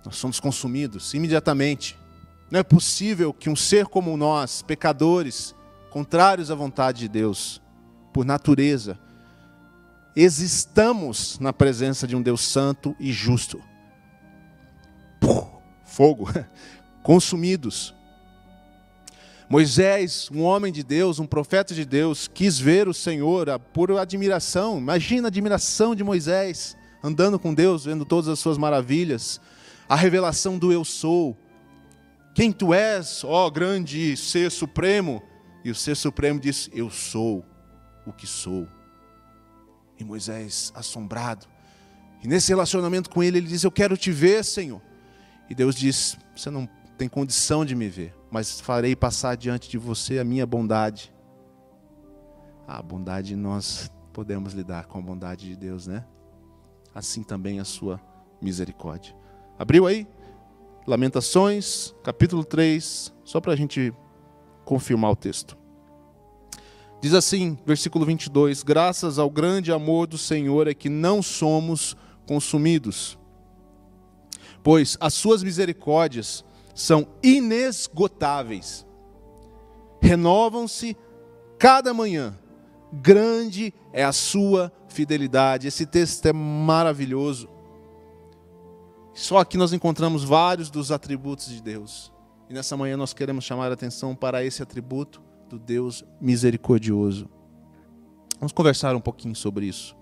Nós 0.05 0.15
somos 0.15 0.39
consumidos 0.39 1.13
imediatamente. 1.13 1.97
Não 2.49 2.59
é 2.59 2.63
possível 2.63 3.33
que 3.33 3.49
um 3.49 3.55
ser 3.55 3.87
como 3.87 4.15
nós, 4.15 4.61
pecadores, 4.61 5.55
contrários 5.89 6.51
à 6.51 6.55
vontade 6.55 6.99
de 6.99 7.09
Deus, 7.09 7.61
por 8.11 8.25
natureza, 8.25 8.99
existamos 10.15 11.39
na 11.39 11.53
presença 11.53 12.07
de 12.07 12.15
um 12.15 12.21
Deus 12.21 12.41
santo 12.41 12.95
e 12.99 13.11
justo. 13.11 13.61
Fogo, 15.85 16.29
consumidos. 17.03 17.93
Moisés, 19.49 20.29
um 20.31 20.43
homem 20.43 20.71
de 20.71 20.81
Deus, 20.81 21.19
um 21.19 21.27
profeta 21.27 21.73
de 21.73 21.83
Deus, 21.83 22.25
quis 22.25 22.57
ver 22.57 22.87
o 22.87 22.93
Senhor 22.93 23.47
por 23.73 23.91
admiração. 23.99 24.77
Imagina 24.77 25.27
a 25.27 25.29
admiração 25.29 25.93
de 25.93 26.05
Moisés, 26.05 26.77
andando 27.03 27.37
com 27.37 27.53
Deus, 27.53 27.83
vendo 27.83 28.05
todas 28.05 28.29
as 28.29 28.39
suas 28.39 28.57
maravilhas. 28.57 29.41
A 29.89 29.95
revelação 29.97 30.57
do 30.57 30.71
eu 30.71 30.85
sou. 30.85 31.37
Quem 32.33 32.49
tu 32.49 32.73
és, 32.73 33.25
ó 33.25 33.49
grande 33.49 34.15
ser 34.15 34.49
supremo? 34.49 35.21
E 35.65 35.69
o 35.69 35.75
ser 35.75 35.97
supremo 35.97 36.39
diz: 36.39 36.69
Eu 36.73 36.89
sou 36.89 37.45
o 38.05 38.11
que 38.11 38.27
sou. 38.27 38.67
E 39.97 40.03
Moisés, 40.03 40.71
assombrado, 40.75 41.47
e 42.23 42.27
nesse 42.27 42.49
relacionamento 42.49 43.09
com 43.09 43.23
ele, 43.23 43.39
ele 43.39 43.47
diz: 43.47 43.63
Eu 43.63 43.71
quero 43.71 43.97
te 43.97 44.11
ver, 44.11 44.43
Senhor. 44.45 44.81
E 45.49 45.55
Deus 45.55 45.75
diz: 45.75 46.17
Você 46.35 46.49
não 46.49 46.69
tem 46.97 47.09
condição 47.09 47.65
de 47.65 47.75
me 47.75 47.89
ver, 47.89 48.15
mas 48.29 48.61
farei 48.61 48.95
passar 48.95 49.35
diante 49.35 49.69
de 49.69 49.77
você 49.77 50.19
a 50.19 50.23
minha 50.23 50.45
bondade. 50.45 51.13
A 52.67 52.81
bondade 52.81 53.35
nós 53.35 53.91
podemos 54.13 54.53
lidar 54.53 54.85
com 54.85 54.99
a 54.99 55.01
bondade 55.01 55.47
de 55.47 55.55
Deus, 55.55 55.87
né? 55.87 56.05
Assim 56.93 57.23
também 57.23 57.59
a 57.59 57.65
sua 57.65 57.99
misericórdia. 58.41 59.15
Abriu 59.57 59.87
aí? 59.87 60.07
Lamentações, 60.85 61.93
capítulo 62.03 62.43
3, 62.43 63.13
só 63.23 63.39
para 63.39 63.53
a 63.53 63.55
gente 63.55 63.93
confirmar 64.65 65.11
o 65.11 65.15
texto. 65.15 65.57
Diz 67.01 67.15
assim, 67.15 67.57
versículo 67.65 68.05
22: 68.05 68.61
Graças 68.61 69.17
ao 69.17 69.29
grande 69.29 69.71
amor 69.71 70.05
do 70.05 70.19
Senhor 70.19 70.67
é 70.67 70.73
que 70.73 70.87
não 70.87 71.23
somos 71.23 71.97
consumidos, 72.27 73.17
pois 74.61 74.95
as 74.99 75.15
suas 75.15 75.41
misericórdias 75.41 76.45
são 76.75 77.07
inesgotáveis, 77.23 78.85
renovam-se 79.99 80.95
cada 81.57 81.91
manhã, 81.91 82.37
grande 82.93 83.73
é 83.91 84.03
a 84.03 84.13
sua 84.13 84.71
fidelidade. 84.87 85.67
Esse 85.67 85.87
texto 85.87 86.27
é 86.27 86.33
maravilhoso. 86.33 87.49
Só 89.13 89.39
aqui 89.39 89.57
nós 89.57 89.73
encontramos 89.73 90.23
vários 90.23 90.69
dos 90.69 90.91
atributos 90.91 91.47
de 91.47 91.61
Deus. 91.61 92.13
E 92.47 92.53
nessa 92.53 92.77
manhã 92.77 92.95
nós 92.95 93.13
queremos 93.13 93.43
chamar 93.43 93.71
a 93.71 93.73
atenção 93.73 94.15
para 94.15 94.43
esse 94.43 94.61
atributo 94.61 95.21
do 95.51 95.59
Deus 95.59 96.05
misericordioso. 96.19 97.29
Vamos 98.39 98.53
conversar 98.53 98.95
um 98.95 99.01
pouquinho 99.01 99.35
sobre 99.35 99.65
isso. 99.65 99.95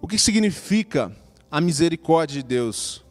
O 0.00 0.06
que 0.06 0.16
significa 0.16 1.14
a 1.50 1.60
misericórdia 1.60 2.40
de 2.40 2.48
Deus? 2.48 3.04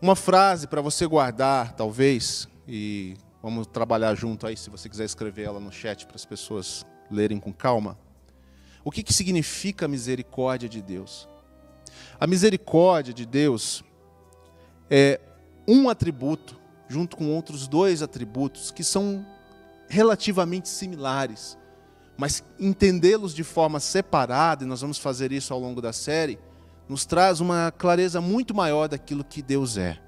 Uma 0.00 0.14
frase 0.14 0.68
para 0.68 0.80
você 0.80 1.04
guardar, 1.06 1.74
talvez, 1.74 2.48
e 2.66 3.16
vamos 3.42 3.66
trabalhar 3.66 4.14
junto 4.14 4.46
aí, 4.46 4.56
se 4.56 4.70
você 4.70 4.88
quiser 4.88 5.04
escrever 5.04 5.42
ela 5.42 5.58
no 5.58 5.72
chat 5.72 6.06
para 6.06 6.14
as 6.14 6.24
pessoas 6.24 6.86
lerem 7.10 7.40
com 7.40 7.52
calma. 7.52 7.98
O 8.84 8.92
que, 8.92 9.02
que 9.02 9.12
significa 9.12 9.86
a 9.86 9.88
misericórdia 9.88 10.68
de 10.68 10.80
Deus? 10.80 11.28
A 12.20 12.26
misericórdia 12.26 13.12
de 13.12 13.26
Deus 13.26 13.82
é 14.88 15.20
um 15.68 15.90
atributo, 15.90 16.58
junto 16.88 17.14
com 17.14 17.30
outros 17.30 17.68
dois 17.68 18.02
atributos, 18.02 18.70
que 18.70 18.82
são 18.82 19.26
relativamente 19.86 20.66
similares, 20.66 21.58
mas 22.16 22.42
entendê-los 22.58 23.34
de 23.34 23.44
forma 23.44 23.78
separada, 23.78 24.64
e 24.64 24.66
nós 24.66 24.80
vamos 24.80 24.96
fazer 24.96 25.30
isso 25.30 25.52
ao 25.52 25.60
longo 25.60 25.82
da 25.82 25.92
série, 25.92 26.38
nos 26.88 27.04
traz 27.04 27.38
uma 27.38 27.70
clareza 27.70 28.18
muito 28.18 28.54
maior 28.54 28.88
daquilo 28.88 29.22
que 29.22 29.42
Deus 29.42 29.76
é. 29.76 30.00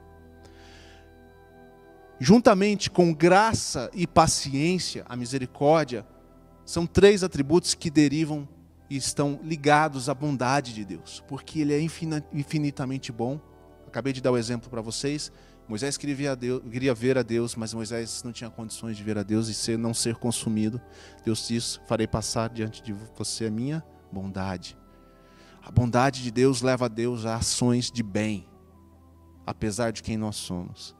Juntamente 2.19 2.91
com 2.91 3.13
graça 3.13 3.91
e 3.93 4.07
paciência, 4.07 5.05
a 5.09 5.15
misericórdia, 5.15 6.07
são 6.65 6.87
três 6.87 7.23
atributos 7.23 7.75
que 7.75 7.91
derivam 7.91 8.49
e 8.89 8.97
estão 8.97 9.39
ligados 9.43 10.09
à 10.09 10.15
bondade 10.15 10.73
de 10.73 10.85
Deus, 10.85 11.23
porque 11.29 11.61
Ele 11.61 11.75
é 11.75 11.81
infinitamente 12.33 13.13
bom. 13.13 13.39
Acabei 13.91 14.13
de 14.13 14.21
dar 14.21 14.31
o 14.31 14.39
exemplo 14.39 14.71
para 14.71 14.81
vocês. 14.81 15.33
Moisés 15.69 15.97
queria, 15.97 16.37
Deus, 16.37 16.63
queria, 16.71 16.95
ver 16.95 17.19
a 17.19 17.23
Deus, 17.23 17.57
mas 17.57 17.75
Moisés 17.75 18.23
não 18.23 18.31
tinha 18.31 18.49
condições 18.49 18.97
de 18.97 19.03
ver 19.03 19.19
a 19.19 19.25
Deus 19.25 19.49
e 19.49 19.55
ser, 19.55 19.77
não 19.77 19.93
ser 19.93 20.15
consumido. 20.15 20.81
Deus 21.25 21.49
disse: 21.49 21.81
Farei 21.89 22.07
passar 22.07 22.51
diante 22.51 22.85
de 22.85 22.93
você 23.17 23.47
a 23.47 23.51
minha 23.51 23.85
bondade. 24.13 24.79
A 25.61 25.73
bondade 25.73 26.23
de 26.23 26.31
Deus 26.31 26.63
leva 26.63 26.85
a 26.85 26.89
Deus 26.89 27.27
a 27.27 27.35
ações 27.35 27.91
de 27.91 28.03
bem, 28.05 28.47
apesar 29.45 29.91
de 29.91 30.05
quem 30.05 30.17
nós 30.17 30.37
somos. 30.37 30.95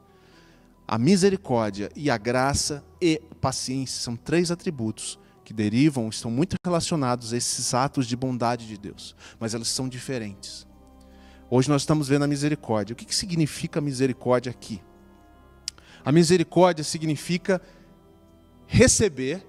A 0.85 0.97
misericórdia 0.97 1.89
e 1.95 2.09
a 2.09 2.17
graça 2.17 2.83
e 3.01 3.21
paciência 3.39 4.01
são 4.01 4.17
três 4.17 4.51
atributos 4.51 5.17
que 5.45 5.53
derivam, 5.53 6.09
estão 6.09 6.29
muito 6.29 6.57
relacionados 6.61 7.31
a 7.31 7.37
esses 7.37 7.73
atos 7.73 8.05
de 8.05 8.17
bondade 8.17 8.67
de 8.67 8.77
Deus, 8.77 9.15
mas 9.39 9.53
elas 9.53 9.69
são 9.69 9.87
diferentes. 9.87 10.67
Hoje 11.53 11.67
nós 11.67 11.81
estamos 11.81 12.07
vendo 12.07 12.23
a 12.23 12.27
misericórdia. 12.27 12.93
O 12.93 12.95
que, 12.95 13.03
que 13.03 13.13
significa 13.13 13.81
misericórdia 13.81 14.49
aqui? 14.49 14.81
A 16.01 16.09
misericórdia 16.09 16.81
significa 16.81 17.61
receber 18.65 19.45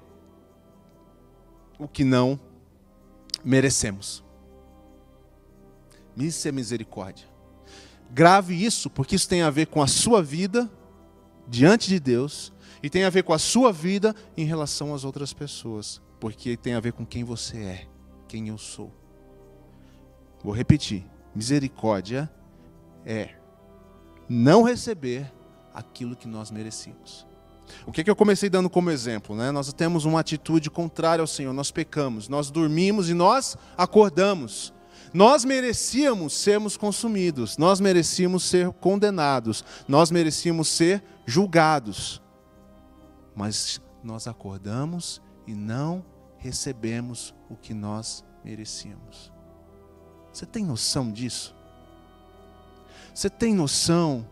o 1.79 1.87
que 1.87 2.03
não 2.03 2.41
merecemos. 3.45 4.25
Isso 6.17 6.49
é 6.49 6.51
misericórdia. 6.51 7.29
Grave 8.11 8.53
isso, 8.53 8.91
porque 8.91 9.15
isso 9.15 9.29
tem 9.29 9.43
a 9.43 9.51
ver 9.51 9.69
com 9.69 9.81
a 9.81 9.87
sua 9.87 10.21
vida 10.21 10.69
diante 11.47 11.89
de 11.89 12.01
Deus 12.01 12.53
e 12.83 12.91
tem 12.91 13.05
a 13.05 13.11
ver 13.11 13.23
com 13.23 13.33
a 13.33 13.39
sua 13.39 13.73
vida 13.73 14.13
em 14.37 14.45
relação 14.45 14.93
às 14.93 15.05
outras 15.05 15.33
pessoas, 15.33 16.03
porque 16.19 16.57
tem 16.57 16.75
a 16.75 16.81
ver 16.81 16.95
com 16.95 17.07
quem 17.07 17.23
você 17.23 17.59
é, 17.59 17.87
quem 18.27 18.49
eu 18.49 18.59
sou. 18.59 18.93
Vou 20.43 20.53
repetir: 20.53 21.07
misericórdia 21.35 22.31
é 23.05 23.31
não 24.29 24.63
receber 24.63 25.33
aquilo 25.75 26.17
que 26.17 26.29
nós 26.29 26.51
merecemos. 26.51 27.27
O 27.87 27.93
que, 27.93 28.03
é 28.03 28.05
que 28.05 28.11
eu 28.11 28.17
comecei 28.17 28.51
dando 28.51 28.69
como 28.69 28.91
exemplo? 28.91 29.35
Né? 29.35 29.51
Nós 29.51 29.73
temos 29.73 30.05
uma 30.05 30.21
atitude 30.21 30.71
contrária 30.71 31.23
ao 31.23 31.27
Senhor, 31.27 31.53
nós 31.53 31.71
pecamos, 31.71 32.29
nós 32.29 32.51
dormimos 32.51 33.09
e 33.09 33.15
nós 33.15 33.57
acordamos. 33.77 34.73
Nós 35.15 35.45
merecíamos 35.45 36.35
sermos 36.35 36.77
consumidos, 36.77 37.59
nós 37.59 37.81
merecíamos 37.81 38.45
ser 38.45 38.71
condenados, 38.73 39.65
nós 39.87 40.11
merecíamos 40.11 40.69
ser 40.69 41.03
julgados 41.27 42.23
mas 43.35 43.81
nós 44.03 44.27
acordamos 44.27 45.23
e 45.47 45.55
não 45.55 46.05
recebemos 46.39 47.35
o 47.49 47.57
que 47.57 47.73
nós 47.73 48.25
merecíamos. 48.45 49.32
Você 50.33 50.47
tem 50.47 50.65
noção 50.65 51.11
disso? 51.11 51.55
Você 53.15 53.29
tem 53.29 53.55
noção? 53.55 54.27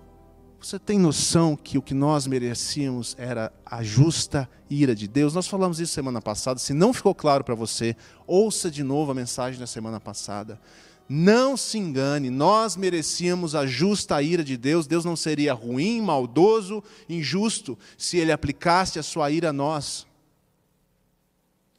Você 0.61 0.79
tem 0.79 0.99
noção 0.99 1.57
que 1.57 1.79
o 1.79 1.83
que 1.83 1.95
nós 1.95 2.27
merecíamos 2.27 3.15
era 3.19 3.53
a 3.65 3.83
justa 3.83 4.49
ira 4.69 4.95
de 4.95 5.09
Deus? 5.09 5.35
Nós 5.35 5.47
falamos 5.47 5.81
isso 5.81 5.93
semana 5.93 6.21
passada. 6.21 6.59
Se 6.59 6.75
não 6.75 6.93
ficou 6.93 7.15
claro 7.15 7.45
para 7.45 7.55
você, 7.55 7.97
ouça 8.27 8.71
de 8.71 8.83
novo 8.83 9.11
a 9.11 9.15
mensagem 9.15 9.59
da 9.59 9.67
semana 9.67 9.99
passada. 9.99 10.61
Não 11.09 11.57
se 11.57 11.77
engane, 11.77 12.31
nós 12.31 12.77
merecíamos 12.77 13.55
a 13.55 13.67
justa 13.67 14.23
ira 14.23 14.45
de 14.45 14.57
Deus. 14.57 14.87
Deus 14.87 15.05
não 15.05 15.17
seria 15.17 15.53
ruim, 15.53 16.01
maldoso, 16.01 16.85
injusto 17.09 17.77
se 17.99 18.17
ele 18.17 18.31
aplicasse 18.31 18.99
a 18.99 19.03
sua 19.03 19.31
ira 19.31 19.49
a 19.49 19.53
nós. 19.53 20.07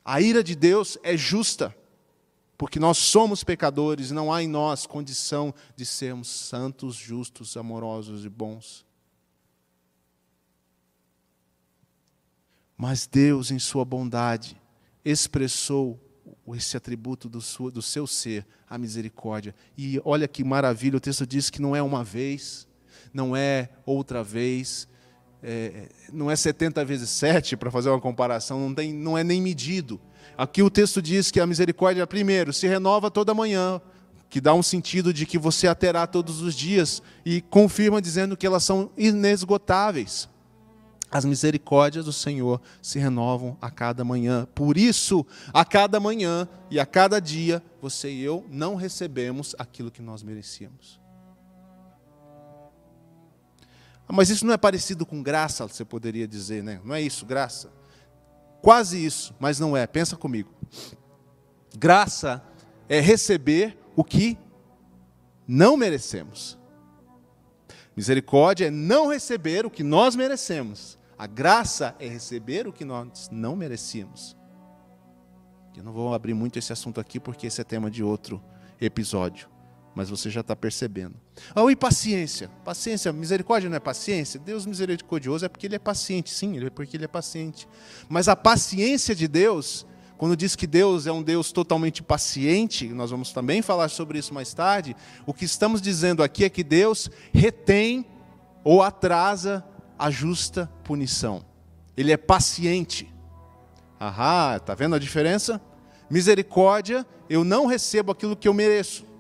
A 0.03 0.19
ira 0.19 0.43
de 0.43 0.55
Deus 0.55 0.97
é 1.01 1.15
justa, 1.15 1.73
porque 2.61 2.79
nós 2.79 2.99
somos 2.99 3.43
pecadores, 3.43 4.11
não 4.11 4.31
há 4.31 4.43
em 4.43 4.47
nós 4.47 4.85
condição 4.85 5.51
de 5.75 5.83
sermos 5.83 6.27
santos, 6.27 6.95
justos, 6.95 7.57
amorosos 7.57 8.23
e 8.23 8.29
bons. 8.29 8.85
Mas 12.77 13.07
Deus, 13.07 13.49
em 13.49 13.57
Sua 13.57 13.83
bondade, 13.83 14.61
expressou 15.03 15.99
esse 16.49 16.77
atributo 16.77 17.27
do, 17.27 17.41
sua, 17.41 17.71
do 17.71 17.81
seu 17.81 18.05
ser, 18.05 18.45
a 18.69 18.77
misericórdia. 18.77 19.55
E 19.75 19.99
olha 20.05 20.27
que 20.27 20.43
maravilha, 20.43 20.97
o 20.97 21.01
texto 21.01 21.25
diz 21.25 21.49
que 21.49 21.59
não 21.63 21.75
é 21.75 21.81
uma 21.81 22.03
vez, 22.03 22.67
não 23.11 23.35
é 23.35 23.71
outra 23.87 24.23
vez, 24.23 24.87
é, 25.43 25.89
não 26.11 26.29
é 26.29 26.35
70 26.35 26.83
vezes 26.85 27.09
7, 27.09 27.57
para 27.57 27.71
fazer 27.71 27.89
uma 27.89 27.99
comparação, 27.99 28.59
não, 28.59 28.73
tem, 28.73 28.93
não 28.93 29.17
é 29.17 29.23
nem 29.23 29.41
medido. 29.41 29.99
Aqui 30.37 30.61
o 30.61 30.69
texto 30.69 31.01
diz 31.01 31.31
que 31.31 31.39
a 31.39 31.47
misericórdia, 31.47 32.05
primeiro, 32.05 32.53
se 32.53 32.67
renova 32.67 33.09
toda 33.09 33.33
manhã, 33.33 33.81
que 34.29 34.39
dá 34.39 34.53
um 34.53 34.63
sentido 34.63 35.13
de 35.13 35.25
que 35.25 35.37
você 35.37 35.67
a 35.67 35.75
terá 35.75 36.07
todos 36.07 36.41
os 36.41 36.55
dias, 36.55 37.01
e 37.25 37.41
confirma 37.41 38.01
dizendo 38.01 38.37
que 38.37 38.45
elas 38.45 38.63
são 38.63 38.91
inesgotáveis. 38.97 40.29
As 41.11 41.25
misericórdias 41.25 42.05
do 42.05 42.13
Senhor 42.13 42.61
se 42.81 42.97
renovam 42.97 43.57
a 43.61 43.69
cada 43.69 44.05
manhã. 44.05 44.47
Por 44.55 44.77
isso, 44.77 45.25
a 45.51 45.65
cada 45.65 45.99
manhã 45.99 46.47
e 46.69 46.79
a 46.79 46.85
cada 46.85 47.19
dia, 47.19 47.61
você 47.81 48.09
e 48.09 48.21
eu 48.21 48.45
não 48.49 48.75
recebemos 48.75 49.53
aquilo 49.59 49.91
que 49.91 50.01
nós 50.01 50.23
merecíamos. 50.23 51.00
Mas 54.11 54.29
isso 54.29 54.45
não 54.45 54.53
é 54.53 54.57
parecido 54.57 55.05
com 55.05 55.21
graça, 55.21 55.67
você 55.67 55.85
poderia 55.85 56.27
dizer, 56.27 56.63
né? 56.63 56.81
Não 56.83 56.93
é 56.93 57.01
isso, 57.01 57.25
graça. 57.25 57.71
Quase 58.61 59.03
isso, 59.03 59.33
mas 59.39 59.59
não 59.59 59.75
é. 59.75 59.87
Pensa 59.87 60.15
comigo. 60.15 60.53
Graça 61.77 62.43
é 62.87 62.99
receber 62.99 63.77
o 63.95 64.03
que 64.03 64.37
não 65.47 65.75
merecemos. 65.75 66.57
Misericórdia 67.95 68.67
é 68.67 68.71
não 68.71 69.07
receber 69.07 69.65
o 69.65 69.69
que 69.69 69.83
nós 69.83 70.15
merecemos. 70.15 70.97
A 71.17 71.27
graça 71.27 71.95
é 71.99 72.07
receber 72.07 72.67
o 72.67 72.73
que 72.73 72.85
nós 72.85 73.29
não 73.31 73.55
merecíamos. 73.55 74.35
Eu 75.75 75.83
não 75.83 75.91
vou 75.91 76.13
abrir 76.13 76.33
muito 76.33 76.59
esse 76.59 76.73
assunto 76.73 76.99
aqui 76.99 77.19
porque 77.19 77.47
esse 77.47 77.61
é 77.61 77.63
tema 77.63 77.89
de 77.89 78.03
outro 78.03 78.41
episódio, 78.79 79.47
mas 79.93 80.09
você 80.09 80.29
já 80.29 80.41
está 80.41 80.55
percebendo. 80.55 81.15
Ah, 81.53 81.69
e 81.69 81.75
paciência. 81.75 82.49
Paciência, 82.63 83.11
misericórdia 83.11 83.69
não 83.69 83.77
é 83.77 83.79
paciência? 83.79 84.39
Deus 84.39 84.65
misericordioso 84.65 85.45
é 85.45 85.49
porque 85.49 85.67
ele 85.67 85.75
é 85.75 85.79
paciente, 85.79 86.29
sim, 86.29 86.63
é 86.65 86.69
porque 86.69 86.97
ele 86.97 87.05
é 87.05 87.07
paciente. 87.07 87.67
Mas 88.07 88.27
a 88.27 88.35
paciência 88.35 89.13
de 89.13 89.27
Deus, 89.27 89.85
quando 90.17 90.35
diz 90.35 90.55
que 90.55 90.65
Deus 90.65 91.07
é 91.07 91.11
um 91.11 91.21
Deus 91.21 91.51
totalmente 91.51 92.01
paciente, 92.01 92.87
nós 92.87 93.11
vamos 93.11 93.31
também 93.33 93.61
falar 93.61 93.89
sobre 93.89 94.17
isso 94.17 94.33
mais 94.33 94.53
tarde, 94.53 94.95
o 95.25 95.33
que 95.33 95.45
estamos 95.45 95.81
dizendo 95.81 96.23
aqui 96.23 96.45
é 96.45 96.49
que 96.49 96.63
Deus 96.63 97.09
retém 97.33 98.05
ou 98.63 98.81
atrasa 98.81 99.65
a 99.99 100.09
justa 100.09 100.71
punição. 100.83 101.43
Ele 101.97 102.11
é 102.11 102.17
paciente. 102.17 103.11
Ahá, 103.99 104.57
está 104.57 104.73
vendo 104.73 104.95
a 104.95 104.99
diferença? 104.99 105.61
Misericórdia, 106.09 107.05
eu 107.29 107.43
não 107.43 107.65
recebo 107.65 108.11
aquilo 108.11 108.35
que 108.35 108.47
eu 108.47 108.53
mereço. 108.53 109.10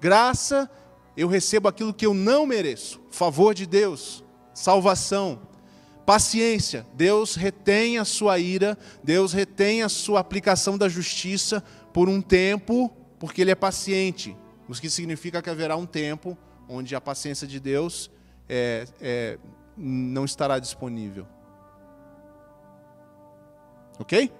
Graça, 0.00 0.70
eu 1.16 1.26
recebo 1.26 1.68
aquilo 1.68 1.92
que 1.92 2.06
eu 2.06 2.14
não 2.14 2.46
mereço. 2.46 3.00
Favor 3.10 3.54
de 3.54 3.66
Deus, 3.66 4.24
salvação. 4.54 5.40
Paciência, 6.06 6.86
Deus 6.94 7.34
retém 7.34 7.98
a 7.98 8.04
sua 8.04 8.38
ira, 8.38 8.78
Deus 9.04 9.32
retém 9.32 9.82
a 9.82 9.88
sua 9.88 10.20
aplicação 10.20 10.78
da 10.78 10.88
justiça 10.88 11.62
por 11.92 12.08
um 12.08 12.22
tempo, 12.22 12.90
porque 13.18 13.42
Ele 13.42 13.50
é 13.50 13.54
paciente. 13.54 14.34
O 14.68 14.72
que 14.72 14.88
significa 14.88 15.42
que 15.42 15.50
haverá 15.50 15.76
um 15.76 15.84
tempo 15.84 16.36
onde 16.68 16.94
a 16.94 17.00
paciência 17.00 17.46
de 17.46 17.58
Deus 17.58 18.10
é, 18.48 18.86
é, 19.00 19.38
não 19.76 20.24
estará 20.24 20.58
disponível. 20.58 21.26
Ok? 23.98 24.32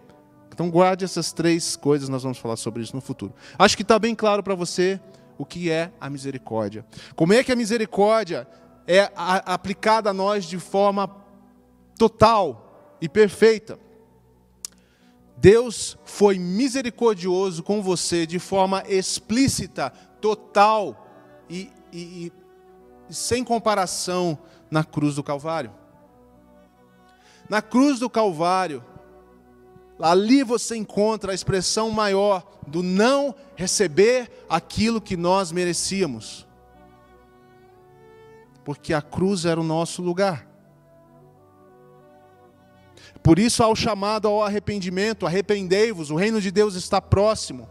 Então 0.52 0.70
guarde 0.70 1.04
essas 1.04 1.32
três 1.32 1.76
coisas, 1.76 2.08
nós 2.08 2.22
vamos 2.22 2.38
falar 2.38 2.56
sobre 2.56 2.82
isso 2.82 2.94
no 2.94 3.02
futuro. 3.02 3.34
Acho 3.58 3.76
que 3.76 3.82
está 3.82 3.98
bem 3.98 4.14
claro 4.14 4.42
para 4.42 4.54
você 4.54 5.00
o 5.38 5.46
que 5.46 5.70
é 5.70 5.92
a 6.00 6.10
misericórdia. 6.10 6.84
Como 7.14 7.32
é 7.32 7.42
que 7.42 7.52
a 7.52 7.56
misericórdia 7.56 8.46
é 8.88 9.12
aplicada 9.14 10.10
a 10.10 10.14
nós 10.14 10.46
de 10.46 10.58
forma 10.58 11.14
total 11.98 12.96
e 13.02 13.08
perfeita. 13.08 13.78
Deus 15.36 15.98
foi 16.06 16.38
misericordioso 16.38 17.62
com 17.62 17.82
você 17.82 18.26
de 18.26 18.38
forma 18.38 18.82
explícita, 18.88 19.90
total 20.20 21.06
e, 21.50 21.70
e, 21.92 22.32
e 23.08 23.14
sem 23.14 23.44
comparação 23.44 24.38
na 24.70 24.82
cruz 24.82 25.16
do 25.16 25.22
Calvário. 25.22 25.72
Na 27.48 27.60
cruz 27.60 28.00
do 28.00 28.08
Calvário, 28.08 28.82
ali 30.00 30.42
você 30.42 30.76
encontra 30.76 31.32
a 31.32 31.34
expressão 31.34 31.90
maior 31.90 32.46
do 32.66 32.82
não 32.82 33.34
receber 33.56 34.30
aquilo 34.48 35.00
que 35.00 35.16
nós 35.16 35.50
merecíamos. 35.50 36.46
Porque 38.64 38.92
a 38.92 39.02
cruz 39.02 39.44
era 39.44 39.60
o 39.60 39.64
nosso 39.64 40.02
lugar. 40.02 40.46
Por 43.22 43.38
isso 43.38 43.62
há 43.62 43.68
o 43.68 43.76
chamado 43.76 44.28
ao 44.28 44.42
arrependimento, 44.42 45.26
arrependei-vos, 45.26 46.10
o 46.10 46.16
reino 46.16 46.40
de 46.40 46.50
Deus 46.50 46.74
está 46.74 47.00
próximo. 47.00 47.68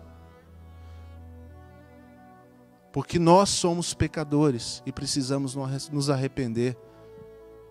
Porque 2.92 3.20
nós 3.20 3.50
somos 3.50 3.94
pecadores 3.94 4.82
e 4.86 4.92
precisamos 4.92 5.56
nos 5.92 6.10
arrepender 6.10 6.76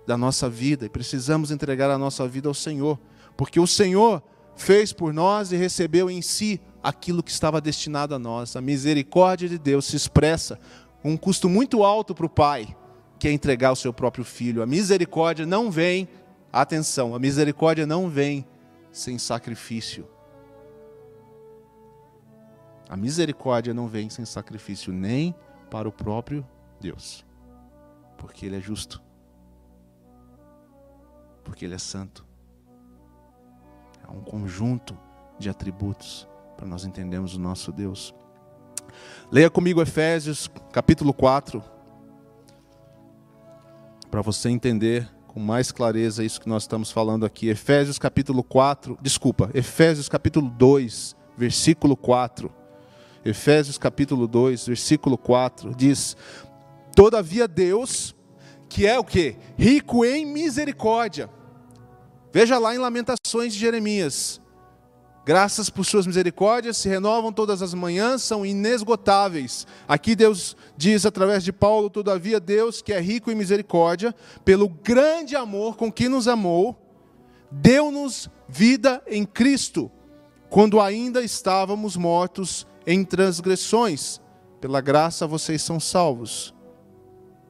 da 0.07 0.17
nossa 0.17 0.49
vida 0.49 0.87
e 0.87 0.89
precisamos 0.89 1.51
entregar 1.51 1.91
a 1.91 1.99
nossa 1.99 2.27
vida 2.29 2.49
ao 2.49 2.55
Senhor, 2.55 2.99
porque 3.37 3.59
o 3.59 3.67
Senhor 3.67 4.23
fez 4.57 4.93
por 4.93 5.13
nós 5.13 5.53
e 5.53 5.57
recebeu 5.57 6.11
em 6.11 6.21
si 6.21 6.61
aquilo 6.83 7.23
que 7.23 7.31
estava 7.31 7.61
destinado 7.61 8.15
a 8.15 8.19
nós. 8.19 8.57
A 8.57 8.61
misericórdia 8.61 9.49
de 9.49 9.59
Deus 9.59 9.85
se 9.85 9.97
expressa 9.97 10.59
um 11.05 11.17
custo 11.17 11.49
muito 11.49 11.85
alto 11.85 12.15
para 12.15 12.27
o 12.27 12.31
Pai, 12.31 12.77
que 13.19 13.29
é 13.29 13.33
entregar 13.33 13.73
o 13.73 13.77
seu 13.77 13.93
próprio 13.93 14.25
filho. 14.25 14.63
A 14.63 14.67
misericórdia 14.67 15.47
não 15.47 15.71
vem, 15.71 16.09
atenção, 16.53 17.15
a 17.15 17.19
misericórdia 17.19 17.87
não 17.87 18.09
vem 18.09 18.45
sem 18.91 19.19
sacrifício. 19.19 20.09
A 22.89 22.97
misericórdia 22.97 23.75
não 23.75 23.87
vem 23.87 24.09
sem 24.09 24.25
sacrifício 24.25 24.93
nem 24.93 25.35
para 25.71 25.89
o 25.89 25.93
próprio 25.93 26.47
Deus, 26.81 27.25
porque 28.17 28.47
Ele 28.47 28.57
é 28.57 28.61
justo 28.61 29.07
porque 31.47 31.65
Ele 31.65 31.75
é 31.75 31.79
santo. 31.79 32.26
É 34.09 34.13
um 34.13 34.21
conjunto 34.21 34.97
de 35.39 35.49
atributos 35.49 36.29
para 36.57 36.67
nós 36.67 36.85
entendermos 36.85 37.35
o 37.35 37.41
nosso 37.41 37.73
Deus. 37.73 38.15
Leia 39.31 39.51
comigo 39.51 39.83
Efésios 39.83 40.49
capítulo 40.73 41.13
4, 41.13 41.63
para 44.11 44.23
você 44.23 44.49
entender 44.49 45.11
com 45.27 45.41
mais 45.41 45.71
clareza 45.71 46.25
isso 46.25 46.41
que 46.41 46.49
nós 46.49 46.63
estamos 46.63 46.91
falando 46.91 47.27
aqui. 47.27 47.49
Efésios 47.49 47.99
capítulo 47.99 48.43
4, 48.43 48.97
desculpa, 49.03 49.51
Efésios 49.53 50.09
capítulo 50.09 50.49
2, 50.49 51.17
versículo 51.37 51.97
4. 51.97 52.51
Efésios 53.25 53.77
capítulo 53.77 54.29
2, 54.29 54.69
versículo 54.69 55.19
4 55.19 55.75
diz: 55.75 56.17
Todavia 56.95 57.49
Deus, 57.49 58.15
que 58.69 58.87
é 58.87 58.99
o 58.99 59.05
que? 59.05 59.37
Rico 59.59 60.05
em 60.05 60.25
misericórdia, 60.25 61.29
Veja 62.37 62.59
lá 62.59 62.75
em 62.75 62.79
Lamentações 62.79 63.26
de 63.45 63.59
Jeremias. 63.59 64.41
Graças 65.27 65.69
por 65.69 65.85
suas 65.85 66.07
misericórdias 66.07 66.77
se 66.77 66.89
renovam 66.89 67.33
todas 67.33 67.61
as 67.61 67.75
manhãs, 67.75 68.23
são 68.23 68.47
inesgotáveis. 68.47 69.67
Aqui 69.89 70.15
Deus 70.15 70.57
diz 70.77 71.05
através 71.05 71.43
de 71.43 71.53
Paulo, 71.53 71.91
todavia 71.91 72.39
Deus, 72.39 72.81
que 72.81 72.93
é 72.93 73.01
rico 73.01 73.29
em 73.29 73.35
misericórdia, 73.35 74.15
pelo 74.45 74.69
grande 74.69 75.35
amor 75.35 75.77
com 75.77 75.91
que 75.91 76.09
nos 76.09 76.29
amou, 76.29 76.81
deu-nos 77.51 78.31
vida 78.49 79.03
em 79.05 79.25
Cristo, 79.25 79.91
quando 80.49 80.81
ainda 80.81 81.21
estávamos 81.25 81.97
mortos 81.97 82.65
em 82.87 83.03
transgressões. 83.03 84.21
Pela 84.61 84.81
graça 84.81 85.27
vocês 85.27 85.61
são 85.61 85.81
salvos. 85.81 86.55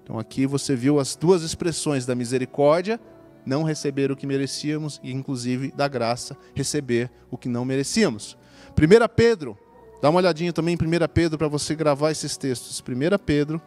Então 0.03 0.18
aqui 0.18 0.46
você 0.46 0.75
viu 0.75 0.99
as 0.99 1.14
duas 1.14 1.42
expressões 1.42 2.07
da 2.07 2.14
misericórdia 2.14 2.99
não 3.47 3.63
receber 3.63 4.11
o 4.11 4.17
que 4.17 4.27
merecíamos 4.27 5.01
e, 5.03 5.13
inclusive, 5.13 5.71
da 5.71 5.87
graça, 5.87 6.37
receber 6.55 7.11
o 7.31 7.39
que 7.39 7.49
não 7.49 7.65
merecíamos. 7.65 8.37
1 8.77 9.09
Pedro, 9.15 9.57
dá 10.03 10.11
uma 10.11 10.19
olhadinha 10.19 10.53
também 10.53 10.75
em 10.75 10.85
1 10.85 11.09
Pedro 11.15 11.39
para 11.39 11.49
você 11.49 11.75
gravar 11.75 12.11
esses 12.11 12.37
textos. 12.37 12.83
1 12.87 13.19
Pedro, 13.25 13.63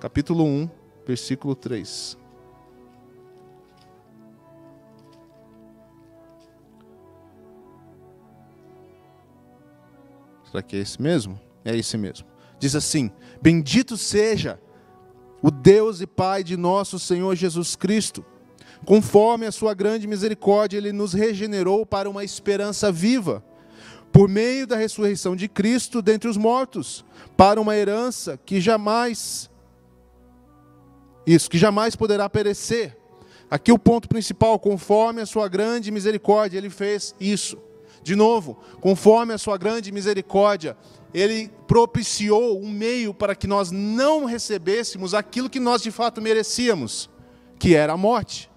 capítulo 0.00 0.44
1, 0.44 0.70
versículo 1.06 1.56
3. 1.56 2.16
Será 10.50 10.62
que 10.62 10.76
é 10.76 10.78
esse 10.78 11.00
mesmo? 11.02 11.38
É 11.64 11.76
esse 11.76 11.98
mesmo. 11.98 12.26
Diz 12.58 12.74
assim: 12.74 13.10
Bendito 13.42 13.96
seja 13.96 14.58
o 15.42 15.50
Deus 15.50 16.00
e 16.00 16.06
Pai 16.06 16.42
de 16.42 16.56
nosso 16.56 16.98
Senhor 16.98 17.34
Jesus 17.34 17.76
Cristo. 17.76 18.24
Conforme 18.84 19.46
a 19.46 19.52
sua 19.52 19.74
grande 19.74 20.06
misericórdia, 20.06 20.78
ele 20.78 20.92
nos 20.92 21.12
regenerou 21.12 21.84
para 21.84 22.08
uma 22.08 22.24
esperança 22.24 22.90
viva, 22.90 23.44
por 24.10 24.28
meio 24.28 24.66
da 24.66 24.76
ressurreição 24.76 25.36
de 25.36 25.48
Cristo 25.48 26.00
dentre 26.00 26.28
os 26.28 26.36
mortos, 26.36 27.04
para 27.36 27.60
uma 27.60 27.76
herança 27.76 28.38
que 28.44 28.60
jamais 28.60 29.50
isso, 31.26 31.50
que 31.50 31.58
jamais 31.58 31.94
poderá 31.94 32.28
perecer. 32.30 32.96
Aqui 33.50 33.70
o 33.70 33.78
ponto 33.78 34.08
principal, 34.08 34.58
conforme 34.58 35.20
a 35.20 35.26
sua 35.26 35.48
grande 35.48 35.90
misericórdia, 35.90 36.56
ele 36.56 36.70
fez 36.70 37.14
isso. 37.20 37.58
De 38.02 38.16
novo, 38.16 38.58
conforme 38.80 39.34
a 39.34 39.38
sua 39.38 39.58
grande 39.58 39.92
misericórdia, 39.92 40.76
ele 41.12 41.50
propiciou 41.66 42.58
um 42.62 42.70
meio 42.70 43.12
para 43.12 43.34
que 43.34 43.46
nós 43.46 43.70
não 43.70 44.24
recebêssemos 44.24 45.14
aquilo 45.14 45.50
que 45.50 45.60
nós 45.60 45.82
de 45.82 45.90
fato 45.90 46.22
merecíamos, 46.22 47.10
que 47.58 47.74
era 47.74 47.92
a 47.92 47.96
morte. 47.96 48.50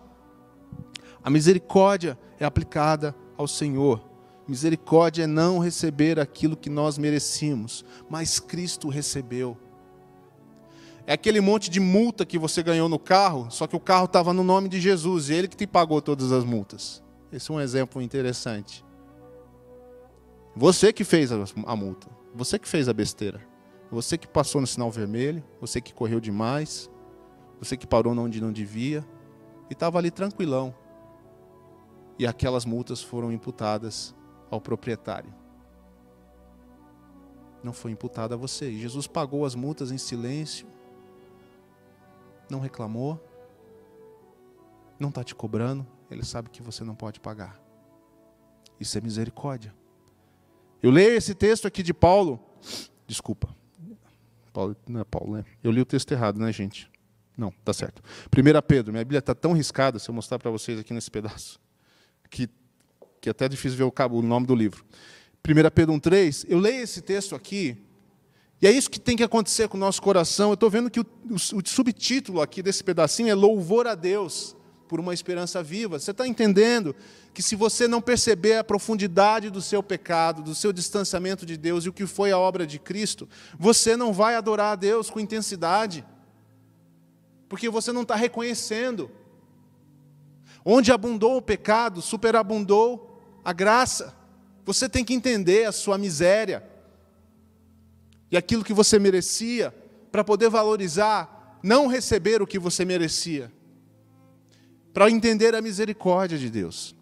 A 1.23 1.29
misericórdia 1.29 2.17
é 2.39 2.45
aplicada 2.45 3.15
ao 3.37 3.47
Senhor. 3.47 4.01
Misericórdia 4.47 5.23
é 5.23 5.27
não 5.27 5.59
receber 5.59 6.19
aquilo 6.19 6.57
que 6.57 6.69
nós 6.69 6.97
merecíamos, 6.97 7.85
mas 8.09 8.39
Cristo 8.39 8.89
recebeu. 8.89 9.57
É 11.05 11.13
aquele 11.13 11.41
monte 11.41 11.69
de 11.69 11.79
multa 11.79 12.25
que 12.25 12.37
você 12.37 12.61
ganhou 12.61 12.89
no 12.89 12.99
carro, 12.99 13.49
só 13.49 13.67
que 13.67 13.75
o 13.75 13.79
carro 13.79 14.05
estava 14.05 14.33
no 14.33 14.43
nome 14.43 14.69
de 14.69 14.79
Jesus 14.79 15.29
e 15.29 15.33
ele 15.33 15.47
que 15.47 15.55
te 15.55 15.67
pagou 15.67 16.01
todas 16.01 16.31
as 16.31 16.43
multas. 16.43 17.03
Esse 17.31 17.51
é 17.51 17.53
um 17.53 17.61
exemplo 17.61 18.01
interessante. 18.01 18.83
Você 20.55 20.91
que 20.91 21.03
fez 21.03 21.31
a 21.31 21.75
multa, 21.75 22.07
você 22.35 22.59
que 22.59 22.67
fez 22.67 22.89
a 22.89 22.93
besteira, 22.93 23.41
você 23.89 24.17
que 24.17 24.27
passou 24.27 24.59
no 24.59 24.67
sinal 24.67 24.91
vermelho, 24.91 25.43
você 25.59 25.79
que 25.79 25.93
correu 25.93 26.19
demais, 26.19 26.89
você 27.59 27.77
que 27.77 27.87
parou 27.87 28.13
onde 28.17 28.41
não 28.41 28.51
devia 28.51 29.05
e 29.69 29.73
estava 29.73 29.97
ali 29.97 30.11
tranquilão. 30.11 30.75
E 32.21 32.27
aquelas 32.27 32.65
multas 32.65 33.01
foram 33.01 33.31
imputadas 33.31 34.13
ao 34.51 34.61
proprietário. 34.61 35.33
Não 37.63 37.73
foi 37.73 37.89
imputada 37.89 38.35
a 38.35 38.37
você. 38.37 38.71
Jesus 38.77 39.07
pagou 39.07 39.43
as 39.43 39.55
multas 39.55 39.89
em 39.89 39.97
silêncio, 39.97 40.67
não 42.47 42.59
reclamou, 42.59 43.19
não 44.99 45.09
está 45.09 45.23
te 45.23 45.33
cobrando, 45.33 45.83
ele 46.11 46.23
sabe 46.23 46.51
que 46.51 46.61
você 46.61 46.83
não 46.83 46.93
pode 46.93 47.19
pagar. 47.19 47.59
Isso 48.79 48.95
é 48.99 49.01
misericórdia. 49.01 49.73
Eu 50.79 50.91
leio 50.91 51.17
esse 51.17 51.33
texto 51.33 51.65
aqui 51.65 51.81
de 51.81 51.91
Paulo. 51.91 52.39
Desculpa. 53.07 53.49
Paulo, 54.53 54.77
não 54.87 54.99
é 55.01 55.03
Paulo, 55.03 55.37
né? 55.37 55.45
Eu 55.63 55.71
li 55.71 55.81
o 55.81 55.85
texto 55.87 56.11
errado, 56.11 56.39
né, 56.39 56.53
gente? 56.53 56.87
Não, 57.35 57.49
tá 57.65 57.73
certo. 57.73 57.99
1 58.27 58.61
Pedro, 58.67 58.91
minha 58.91 59.03
Bíblia 59.03 59.17
está 59.17 59.33
tão 59.33 59.53
riscada, 59.53 59.97
se 59.97 60.07
eu 60.07 60.13
mostrar 60.13 60.37
para 60.37 60.51
vocês 60.51 60.79
aqui 60.79 60.93
nesse 60.93 61.09
pedaço, 61.09 61.59
que, 62.31 62.49
que 63.19 63.29
é 63.29 63.31
até 63.31 63.47
difícil 63.47 63.77
ver 63.77 63.83
o, 63.83 63.91
cabo, 63.91 64.17
o 64.17 64.21
nome 64.23 64.47
do 64.47 64.55
livro. 64.55 64.83
1 65.47 65.69
Pedro 65.75 65.93
1,3, 65.93 66.45
eu 66.47 66.57
leio 66.57 66.81
esse 66.81 67.01
texto 67.01 67.35
aqui, 67.35 67.77
e 68.61 68.67
é 68.67 68.71
isso 68.71 68.89
que 68.89 68.99
tem 68.99 69.17
que 69.17 69.23
acontecer 69.23 69.67
com 69.67 69.75
o 69.75 69.79
nosso 69.79 70.01
coração. 70.01 70.49
Eu 70.49 70.53
estou 70.53 70.69
vendo 70.69 70.89
que 70.89 70.99
o, 70.99 71.05
o, 71.29 71.35
o 71.35 71.67
subtítulo 71.67 72.41
aqui 72.41 72.61
desse 72.61 72.83
pedacinho 72.83 73.29
é 73.29 73.33
Louvor 73.33 73.87
a 73.87 73.95
Deus 73.95 74.55
por 74.87 74.99
uma 74.99 75.13
esperança 75.13 75.63
viva. 75.63 75.97
Você 75.97 76.11
está 76.11 76.27
entendendo 76.27 76.95
que 77.33 77.41
se 77.41 77.55
você 77.55 77.87
não 77.87 78.01
perceber 78.01 78.57
a 78.57 78.63
profundidade 78.63 79.49
do 79.49 79.61
seu 79.61 79.81
pecado, 79.81 80.43
do 80.43 80.53
seu 80.53 80.71
distanciamento 80.71 81.45
de 81.45 81.57
Deus 81.57 81.85
e 81.85 81.89
o 81.89 81.93
que 81.93 82.05
foi 82.05 82.31
a 82.31 82.37
obra 82.37 82.67
de 82.67 82.77
Cristo, 82.77 83.27
você 83.57 83.95
não 83.95 84.13
vai 84.13 84.35
adorar 84.35 84.73
a 84.73 84.75
Deus 84.75 85.09
com 85.09 85.19
intensidade, 85.19 86.05
porque 87.49 87.69
você 87.69 87.91
não 87.91 88.03
está 88.03 88.15
reconhecendo. 88.15 89.09
Onde 90.63 90.91
abundou 90.91 91.37
o 91.37 91.41
pecado, 91.41 92.01
superabundou 92.01 93.19
a 93.43 93.51
graça. 93.53 94.15
Você 94.65 94.87
tem 94.87 95.03
que 95.03 95.13
entender 95.13 95.65
a 95.65 95.71
sua 95.71 95.97
miséria 95.97 96.63
e 98.29 98.37
aquilo 98.37 98.63
que 98.63 98.73
você 98.73 98.97
merecia, 98.97 99.73
para 100.11 100.23
poder 100.23 100.49
valorizar, 100.49 101.59
não 101.63 101.87
receber 101.87 102.41
o 102.41 102.47
que 102.47 102.59
você 102.59 102.85
merecia 102.85 103.51
para 104.93 105.09
entender 105.09 105.55
a 105.55 105.61
misericórdia 105.61 106.37
de 106.37 106.49
Deus. 106.49 106.95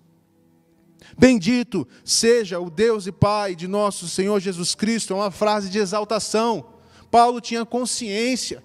Bendito 1.17 1.87
seja 2.03 2.59
o 2.59 2.69
Deus 2.69 3.07
e 3.07 3.11
Pai 3.11 3.55
de 3.55 3.67
nosso 3.67 4.07
Senhor 4.07 4.39
Jesus 4.39 4.75
Cristo, 4.75 5.13
é 5.13 5.15
uma 5.15 5.31
frase 5.31 5.69
de 5.69 5.79
exaltação. 5.79 6.65
Paulo 7.09 7.41
tinha 7.41 7.65
consciência. 7.65 8.63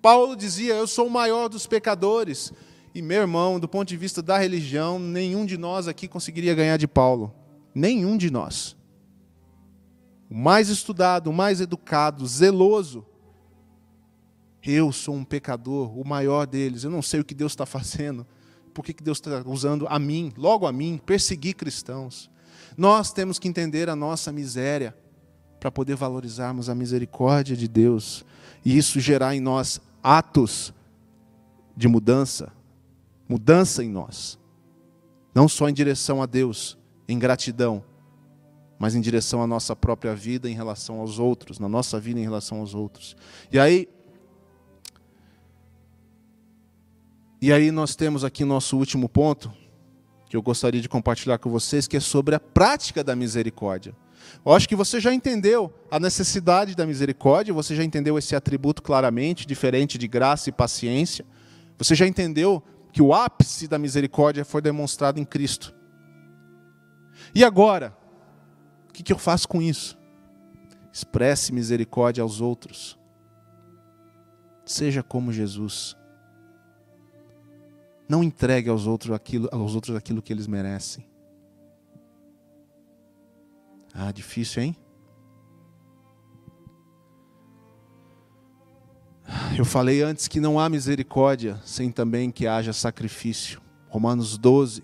Paulo 0.00 0.36
dizia: 0.36 0.74
Eu 0.74 0.86
sou 0.86 1.06
o 1.06 1.10
maior 1.10 1.48
dos 1.48 1.66
pecadores. 1.66 2.52
E 2.94 3.00
meu 3.00 3.20
irmão, 3.20 3.60
do 3.60 3.68
ponto 3.68 3.88
de 3.88 3.96
vista 3.96 4.20
da 4.20 4.38
religião, 4.38 4.98
nenhum 4.98 5.46
de 5.46 5.56
nós 5.56 5.86
aqui 5.86 6.08
conseguiria 6.08 6.54
ganhar 6.54 6.76
de 6.76 6.88
Paulo. 6.88 7.34
Nenhum 7.74 8.16
de 8.16 8.30
nós. 8.30 8.76
O 10.28 10.34
mais 10.34 10.68
estudado, 10.68 11.30
o 11.30 11.32
mais 11.32 11.60
educado, 11.60 12.26
zeloso. 12.26 13.06
Eu 14.62 14.92
sou 14.92 15.14
um 15.14 15.24
pecador, 15.24 15.98
o 15.98 16.06
maior 16.06 16.46
deles. 16.46 16.84
Eu 16.84 16.90
não 16.90 17.02
sei 17.02 17.20
o 17.20 17.24
que 17.24 17.34
Deus 17.34 17.52
está 17.52 17.64
fazendo 17.64 18.26
por 18.70 18.84
que 18.84 18.94
Deus 19.02 19.18
está 19.18 19.42
usando 19.46 19.86
a 19.88 19.98
mim, 19.98 20.32
logo 20.36 20.66
a 20.66 20.72
mim, 20.72 21.00
perseguir 21.04 21.54
cristãos. 21.54 22.30
Nós 22.76 23.12
temos 23.12 23.38
que 23.38 23.48
entender 23.48 23.88
a 23.88 23.96
nossa 23.96 24.32
miséria 24.32 24.96
para 25.58 25.70
poder 25.70 25.96
valorizarmos 25.96 26.68
a 26.68 26.74
misericórdia 26.74 27.56
de 27.56 27.68
Deus 27.68 28.24
e 28.64 28.76
isso 28.76 28.98
gerar 29.00 29.34
em 29.34 29.40
nós 29.40 29.80
atos 30.02 30.72
de 31.76 31.88
mudança, 31.88 32.52
mudança 33.30 33.84
em 33.84 33.88
nós, 33.88 34.36
não 35.32 35.46
só 35.46 35.68
em 35.68 35.72
direção 35.72 36.20
a 36.20 36.26
Deus, 36.26 36.76
em 37.06 37.16
gratidão, 37.16 37.84
mas 38.76 38.96
em 38.96 39.00
direção 39.00 39.40
à 39.40 39.46
nossa 39.46 39.76
própria 39.76 40.16
vida 40.16 40.50
em 40.50 40.54
relação 40.54 40.98
aos 40.98 41.20
outros, 41.20 41.60
na 41.60 41.68
nossa 41.68 42.00
vida 42.00 42.18
em 42.18 42.24
relação 42.24 42.58
aos 42.58 42.74
outros. 42.74 43.16
E 43.52 43.58
aí, 43.60 43.88
E 47.42 47.54
aí 47.54 47.70
nós 47.70 47.96
temos 47.96 48.22
aqui 48.22 48.44
nosso 48.44 48.76
último 48.76 49.08
ponto, 49.08 49.50
que 50.28 50.36
eu 50.36 50.42
gostaria 50.42 50.78
de 50.78 50.90
compartilhar 50.90 51.38
com 51.38 51.48
vocês, 51.48 51.88
que 51.88 51.96
é 51.96 52.00
sobre 52.00 52.34
a 52.34 52.40
prática 52.40 53.02
da 53.02 53.16
misericórdia. 53.16 53.96
Eu 54.44 54.52
acho 54.52 54.68
que 54.68 54.76
você 54.76 55.00
já 55.00 55.14
entendeu 55.14 55.72
a 55.90 55.98
necessidade 55.98 56.74
da 56.74 56.84
misericórdia, 56.84 57.54
você 57.54 57.74
já 57.74 57.82
entendeu 57.82 58.18
esse 58.18 58.36
atributo 58.36 58.82
claramente, 58.82 59.46
diferente 59.46 59.96
de 59.96 60.06
graça 60.06 60.50
e 60.50 60.52
paciência. 60.52 61.24
Você 61.78 61.94
já 61.94 62.06
entendeu 62.06 62.62
que 62.92 63.02
o 63.02 63.14
ápice 63.14 63.68
da 63.68 63.78
misericórdia 63.78 64.44
foi 64.44 64.60
demonstrado 64.60 65.18
em 65.18 65.24
Cristo. 65.24 65.74
E 67.34 67.44
agora, 67.44 67.96
o 68.88 68.92
que 68.92 69.12
eu 69.12 69.18
faço 69.18 69.48
com 69.48 69.62
isso? 69.62 69.98
Expresse 70.92 71.52
misericórdia 71.52 72.22
aos 72.22 72.40
outros. 72.40 72.98
Seja 74.64 75.02
como 75.02 75.32
Jesus. 75.32 75.96
Não 78.08 78.24
entregue 78.24 78.68
aos 78.68 78.86
outros 78.86 79.14
aquilo, 79.14 79.48
aos 79.52 79.74
outros 79.74 79.94
aquilo 79.94 80.20
que 80.20 80.32
eles 80.32 80.48
merecem. 80.48 81.08
Ah, 83.94 84.10
difícil, 84.10 84.62
hein? 84.62 84.76
Eu 89.56 89.64
falei 89.64 90.02
antes 90.02 90.26
que 90.28 90.40
não 90.40 90.58
há 90.58 90.68
misericórdia 90.68 91.60
sem 91.64 91.90
também 91.90 92.30
que 92.30 92.46
haja 92.46 92.72
sacrifício. 92.72 93.60
Romanos 93.88 94.36
12, 94.38 94.82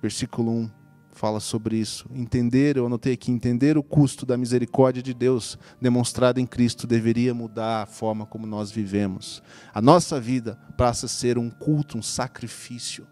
versículo 0.00 0.50
1 0.50 0.70
fala 1.12 1.40
sobre 1.40 1.76
isso. 1.76 2.08
Entender, 2.12 2.76
eu 2.76 2.86
anotei 2.86 3.12
aqui, 3.12 3.30
entender 3.30 3.76
o 3.76 3.82
custo 3.82 4.24
da 4.24 4.36
misericórdia 4.36 5.02
de 5.02 5.12
Deus 5.12 5.58
demonstrada 5.80 6.40
em 6.40 6.46
Cristo 6.46 6.86
deveria 6.86 7.34
mudar 7.34 7.82
a 7.82 7.86
forma 7.86 8.26
como 8.26 8.46
nós 8.46 8.70
vivemos. 8.70 9.42
A 9.72 9.80
nossa 9.80 10.20
vida 10.20 10.58
passa 10.76 11.06
a 11.06 11.08
ser 11.08 11.38
um 11.38 11.50
culto, 11.50 11.98
um 11.98 12.02
sacrifício 12.02 13.06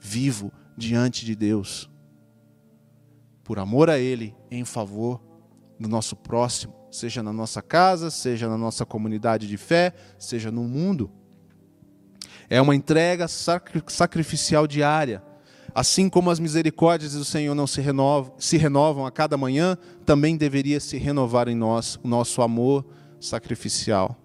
vivo 0.00 0.52
diante 0.76 1.24
de 1.24 1.34
Deus. 1.34 1.90
Por 3.42 3.58
amor 3.58 3.90
a 3.90 3.98
Ele, 3.98 4.34
em 4.50 4.64
favor 4.64 5.20
do 5.78 5.88
nosso 5.88 6.16
próximo, 6.16 6.74
seja 6.90 7.22
na 7.22 7.32
nossa 7.32 7.60
casa, 7.60 8.10
seja 8.10 8.48
na 8.48 8.56
nossa 8.56 8.86
comunidade 8.86 9.46
de 9.46 9.56
fé, 9.56 9.92
seja 10.18 10.50
no 10.50 10.62
mundo. 10.62 11.10
É 12.48 12.60
uma 12.60 12.74
entrega 12.74 13.26
sacrificial 13.28 14.66
diária 14.66 15.22
Assim 15.76 16.08
como 16.08 16.30
as 16.30 16.40
misericórdias 16.40 17.12
do 17.12 17.22
Senhor 17.22 17.54
não 17.54 17.66
se 17.66 17.82
renovam, 17.82 18.32
se 18.38 18.56
renovam 18.56 19.04
a 19.04 19.10
cada 19.10 19.36
manhã, 19.36 19.76
também 20.06 20.34
deveria 20.34 20.80
se 20.80 20.96
renovar 20.96 21.48
em 21.48 21.54
nós 21.54 22.00
o 22.02 22.08
nosso 22.08 22.40
amor 22.40 22.82
sacrificial. 23.20 24.16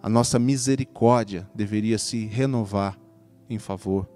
A 0.00 0.08
nossa 0.08 0.38
misericórdia 0.38 1.50
deveria 1.52 1.98
se 1.98 2.26
renovar 2.26 2.96
em 3.50 3.58
favor 3.58 4.08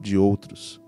de 0.00 0.16
outros. 0.16 0.80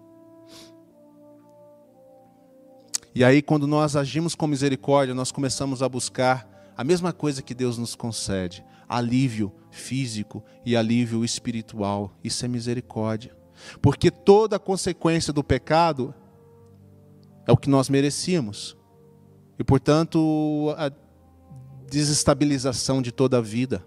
E 3.17 3.25
aí, 3.25 3.41
quando 3.41 3.67
nós 3.67 3.97
agimos 3.97 4.35
com 4.35 4.47
misericórdia, 4.47 5.15
nós 5.15 5.33
começamos 5.33 5.83
a 5.83 5.89
buscar 5.89 6.47
a 6.77 6.85
mesma 6.85 7.15
coisa 7.15 7.41
que 7.41 7.55
Deus 7.55 7.79
nos 7.79 7.95
concede: 7.95 8.63
alívio 8.87 9.51
físico 9.71 10.45
e 10.67 10.77
alívio 10.77 11.25
espiritual. 11.25 12.13
Isso 12.23 12.45
é 12.45 12.49
misericórdia. 12.49 13.35
Porque 13.81 14.11
toda 14.11 14.57
a 14.57 14.59
consequência 14.59 15.33
do 15.33 15.43
pecado 15.43 16.15
é 17.47 17.53
o 17.53 17.57
que 17.57 17.71
nós 17.71 17.89
merecíamos. 17.89 18.77
E, 19.59 19.65
portanto, 19.65 20.75
a 20.77 20.93
desestabilização 21.91 23.01
de 23.01 23.11
toda 23.11 23.39
a 23.39 23.41
vida, 23.41 23.83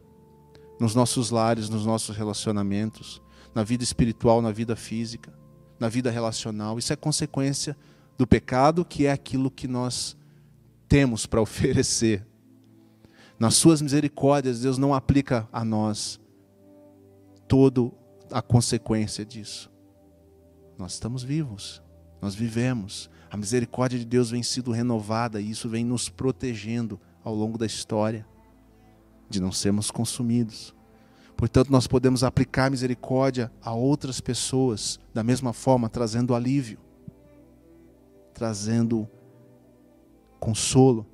nos 0.80 0.96
nossos 0.96 1.30
lares, 1.30 1.70
nos 1.70 1.86
nossos 1.86 2.18
relacionamentos, 2.18 3.22
na 3.54 3.62
vida 3.62 3.84
espiritual, 3.84 4.42
na 4.42 4.52
vida 4.52 4.76
física, 4.76 5.32
na 5.80 5.88
vida 5.88 6.10
relacional, 6.10 6.80
isso 6.80 6.92
é 6.92 6.96
consequência 6.96 7.78
do 8.20 8.28
pecado, 8.28 8.84
que 8.84 9.06
é 9.06 9.12
aquilo 9.14 9.50
que 9.50 9.66
nós 9.66 10.18
temos 10.90 11.26
para 11.26 11.40
oferecer. 11.42 12.28
Nas 13.40 13.56
suas 13.56 13.82
misericórdias, 13.82 14.60
Deus 14.60 14.78
não 14.78 14.94
aplica 14.94 15.48
a 15.54 15.64
nós 15.64 16.20
toda 17.48 17.90
a 18.30 18.42
consequência 18.42 19.26
disso. 19.26 19.72
Nós 20.78 20.94
estamos 20.94 21.24
vivos, 21.24 21.82
nós 22.22 22.36
vivemos. 22.36 23.10
A 23.32 23.38
misericórdia 23.38 23.98
de 23.98 24.06
Deus 24.06 24.32
vem 24.32 24.44
sendo 24.44 24.72
renovada 24.72 25.40
e 25.40 25.50
isso 25.50 25.70
vem 25.70 25.86
nos 25.86 26.10
protegendo 26.10 27.00
ao 27.24 27.34
longo 27.34 27.58
da 27.58 27.66
história 27.66 28.28
de 29.30 29.40
não 29.40 29.52
sermos 29.52 29.90
consumidos. 29.90 30.76
Portanto, 31.38 31.72
nós 31.72 31.88
podemos 31.88 32.22
aplicar 32.24 32.70
misericórdia 32.70 33.50
a 33.62 33.74
outras 33.74 34.20
pessoas 34.20 35.00
da 35.14 35.24
mesma 35.24 35.54
forma, 35.54 35.88
trazendo 35.88 36.36
alívio 36.36 36.80
trazendo 38.40 39.06
consolo, 40.40 41.06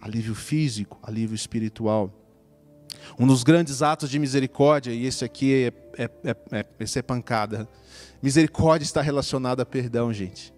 alívio 0.00 0.32
físico, 0.32 0.96
alívio 1.02 1.34
espiritual. 1.34 2.14
Um 3.18 3.26
dos 3.26 3.42
grandes 3.42 3.82
atos 3.82 4.08
de 4.08 4.16
misericórdia, 4.16 4.92
e 4.92 5.04
esse 5.04 5.24
aqui 5.24 5.72
é, 5.96 6.04
é, 6.04 6.10
é, 6.22 6.36
é, 6.52 6.66
esse 6.78 6.96
é 7.00 7.02
pancada. 7.02 7.68
Misericórdia 8.22 8.84
está 8.84 9.02
relacionada 9.02 9.64
a 9.64 9.66
perdão, 9.66 10.12
gente. 10.12 10.54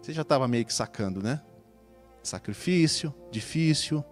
Você 0.00 0.14
já 0.14 0.22
estava 0.22 0.48
meio 0.48 0.64
que 0.64 0.72
sacando, 0.72 1.22
né? 1.22 1.42
Sacrifício, 2.22 3.14
difícil, 3.30 4.02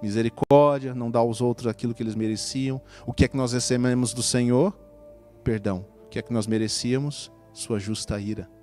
misericórdia, 0.00 0.94
não 0.94 1.10
dar 1.10 1.18
aos 1.18 1.42
outros 1.42 1.66
aquilo 1.66 1.92
que 1.92 2.02
eles 2.02 2.14
mereciam. 2.14 2.80
O 3.04 3.12
que 3.12 3.26
é 3.26 3.28
que 3.28 3.36
nós 3.36 3.52
recebemos 3.52 4.14
do 4.14 4.22
Senhor? 4.22 4.72
Perdão. 5.44 5.84
O 6.06 6.08
que 6.08 6.18
é 6.18 6.22
que 6.22 6.32
nós 6.32 6.46
merecíamos? 6.46 7.30
Sua 7.52 7.78
justa 7.78 8.18
ira 8.18 8.55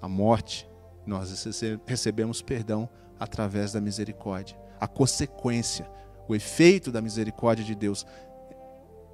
a 0.00 0.08
morte, 0.08 0.68
nós 1.06 1.46
recebemos 1.86 2.42
perdão 2.42 2.88
através 3.18 3.72
da 3.72 3.80
misericórdia. 3.80 4.56
A 4.80 4.86
consequência, 4.86 5.88
o 6.28 6.34
efeito 6.34 6.90
da 6.90 7.00
misericórdia 7.00 7.64
de 7.64 7.74
Deus 7.74 8.04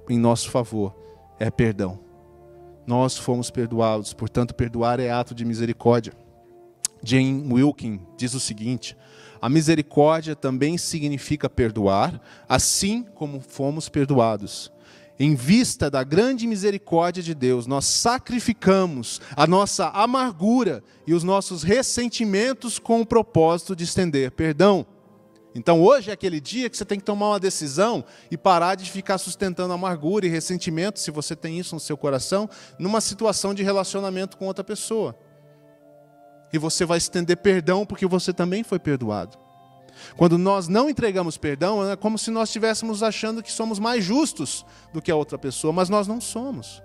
em 0.09 0.17
nosso 0.17 0.49
favor 0.49 0.95
é 1.39 1.49
perdão. 1.49 1.99
Nós 2.85 3.17
fomos 3.17 3.49
perdoados, 3.49 4.13
portanto, 4.13 4.53
perdoar 4.53 4.99
é 4.99 5.09
ato 5.09 5.33
de 5.33 5.45
misericórdia. 5.45 6.13
Jane 7.01 7.53
Wilkin 7.53 8.01
diz 8.17 8.33
o 8.33 8.39
seguinte: 8.39 8.97
a 9.41 9.47
misericórdia 9.47 10.35
também 10.35 10.77
significa 10.77 11.49
perdoar, 11.49 12.19
assim 12.47 13.03
como 13.03 13.39
fomos 13.39 13.87
perdoados 13.87 14.72
em 15.23 15.35
vista 15.35 15.89
da 15.89 16.03
grande 16.03 16.45
misericórdia 16.45 17.23
de 17.23 17.33
Deus, 17.33 17.65
nós 17.65 17.85
sacrificamos 17.85 19.21
a 19.37 19.47
nossa 19.47 19.87
amargura 19.87 20.83
e 21.07 21.13
os 21.13 21.23
nossos 21.23 21.63
ressentimentos 21.63 22.77
com 22.77 22.99
o 22.99 23.05
propósito 23.05 23.73
de 23.73 23.85
estender 23.85 24.31
perdão. 24.31 24.85
Então 25.55 25.81
hoje 25.81 26.09
é 26.09 26.13
aquele 26.13 26.41
dia 26.41 26.69
que 26.69 26.75
você 26.75 26.83
tem 26.83 26.99
que 26.99 27.05
tomar 27.05 27.29
uma 27.29 27.39
decisão 27.39 28.03
e 28.29 28.37
parar 28.37 28.75
de 28.75 28.91
ficar 28.91 29.17
sustentando 29.17 29.73
amargura 29.73 30.25
e 30.25 30.29
ressentimento, 30.29 30.99
se 30.99 31.09
você 31.09 31.37
tem 31.37 31.57
isso 31.57 31.73
no 31.73 31.79
seu 31.79 31.95
coração, 31.95 32.49
numa 32.77 32.99
situação 32.99 33.53
de 33.53 33.63
relacionamento 33.63 34.35
com 34.35 34.47
outra 34.47 34.63
pessoa. 34.63 35.17
E 36.51 36.57
você 36.57 36.83
vai 36.83 36.97
estender 36.97 37.37
perdão 37.37 37.85
porque 37.85 38.05
você 38.05 38.33
também 38.33 38.61
foi 38.61 38.77
perdoado. 38.77 39.42
Quando 40.15 40.37
nós 40.37 40.67
não 40.67 40.89
entregamos 40.89 41.37
perdão, 41.37 41.89
é 41.89 41.95
como 41.95 42.17
se 42.17 42.31
nós 42.31 42.49
estivéssemos 42.49 43.03
achando 43.03 43.41
que 43.41 43.51
somos 43.51 43.79
mais 43.79 44.03
justos 44.03 44.65
do 44.91 45.01
que 45.01 45.11
a 45.11 45.15
outra 45.15 45.37
pessoa, 45.37 45.73
mas 45.73 45.89
nós 45.89 46.07
não 46.07 46.19
somos. 46.19 46.81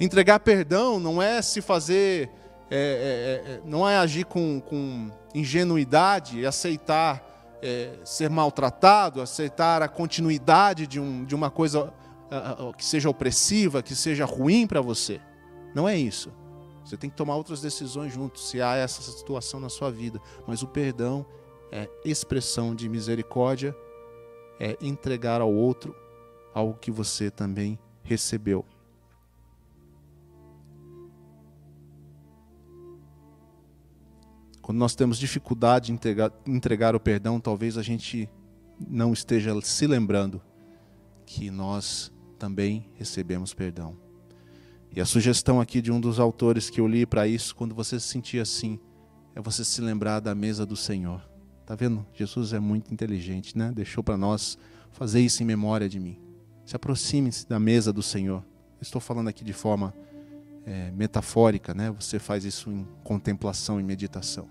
Entregar 0.00 0.40
perdão 0.40 1.00
não 1.00 1.20
é 1.20 1.42
se 1.42 1.60
fazer, 1.60 2.30
é, 2.70 3.42
é, 3.46 3.52
é, 3.52 3.60
não 3.64 3.88
é 3.88 3.96
agir 3.98 4.24
com, 4.24 4.60
com 4.60 5.10
ingenuidade, 5.34 6.46
aceitar 6.46 7.58
é, 7.62 7.90
ser 8.04 8.28
maltratado, 8.28 9.20
aceitar 9.20 9.82
a 9.82 9.88
continuidade 9.88 10.86
de, 10.86 10.98
um, 10.98 11.24
de 11.24 11.34
uma 11.34 11.50
coisa 11.50 11.92
que 12.78 12.84
seja 12.84 13.10
opressiva, 13.10 13.82
que 13.82 13.94
seja 13.94 14.24
ruim 14.24 14.66
para 14.66 14.80
você. 14.80 15.20
Não 15.74 15.86
é 15.86 15.98
isso. 15.98 16.32
Você 16.84 16.96
tem 16.96 17.08
que 17.08 17.16
tomar 17.16 17.36
outras 17.36 17.60
decisões 17.60 18.12
juntos, 18.12 18.48
se 18.48 18.60
há 18.60 18.74
essa 18.74 19.02
situação 19.02 19.60
na 19.60 19.68
sua 19.68 19.90
vida. 19.90 20.20
Mas 20.46 20.62
o 20.62 20.66
perdão 20.66 21.24
é 21.72 21.88
expressão 22.04 22.74
de 22.74 22.86
misericórdia, 22.86 23.74
é 24.60 24.76
entregar 24.82 25.40
ao 25.40 25.52
outro 25.52 25.96
algo 26.54 26.78
que 26.78 26.90
você 26.90 27.30
também 27.30 27.78
recebeu. 28.02 28.64
Quando 34.60 34.78
nós 34.78 34.94
temos 34.94 35.18
dificuldade 35.18 35.86
de 35.86 35.92
entregar, 35.92 36.30
entregar 36.46 36.94
o 36.94 37.00
perdão, 37.00 37.40
talvez 37.40 37.76
a 37.76 37.82
gente 37.82 38.28
não 38.78 39.12
esteja 39.12 39.58
se 39.62 39.86
lembrando 39.86 40.40
que 41.24 41.50
nós 41.50 42.12
também 42.38 42.88
recebemos 42.94 43.54
perdão. 43.54 43.96
E 44.94 45.00
a 45.00 45.06
sugestão 45.06 45.60
aqui 45.60 45.80
de 45.80 45.90
um 45.90 45.98
dos 45.98 46.20
autores 46.20 46.68
que 46.68 46.80
eu 46.80 46.86
li 46.86 47.06
para 47.06 47.26
isso, 47.26 47.56
quando 47.56 47.74
você 47.74 47.98
se 47.98 48.08
sentir 48.08 48.40
assim, 48.40 48.78
é 49.34 49.40
você 49.40 49.64
se 49.64 49.80
lembrar 49.80 50.20
da 50.20 50.34
mesa 50.34 50.66
do 50.66 50.76
Senhor. 50.76 51.31
Tá 51.66 51.74
vendo? 51.74 52.04
Jesus 52.14 52.52
é 52.52 52.58
muito 52.58 52.92
inteligente, 52.92 53.56
né? 53.56 53.72
Deixou 53.74 54.02
para 54.02 54.16
nós 54.16 54.58
fazer 54.92 55.20
isso 55.20 55.42
em 55.42 55.46
memória 55.46 55.88
de 55.88 55.98
mim. 55.98 56.18
Se 56.64 56.76
aproxime-se 56.76 57.48
da 57.48 57.58
mesa 57.58 57.92
do 57.92 58.02
Senhor. 58.02 58.44
estou 58.80 59.00
falando 59.00 59.28
aqui 59.28 59.44
de 59.44 59.52
forma 59.52 59.94
é, 60.64 60.90
metafórica, 60.90 61.74
né? 61.74 61.90
Você 61.92 62.18
faz 62.18 62.44
isso 62.44 62.70
em 62.70 62.86
contemplação 63.02 63.80
e 63.80 63.82
meditação. 63.82 64.48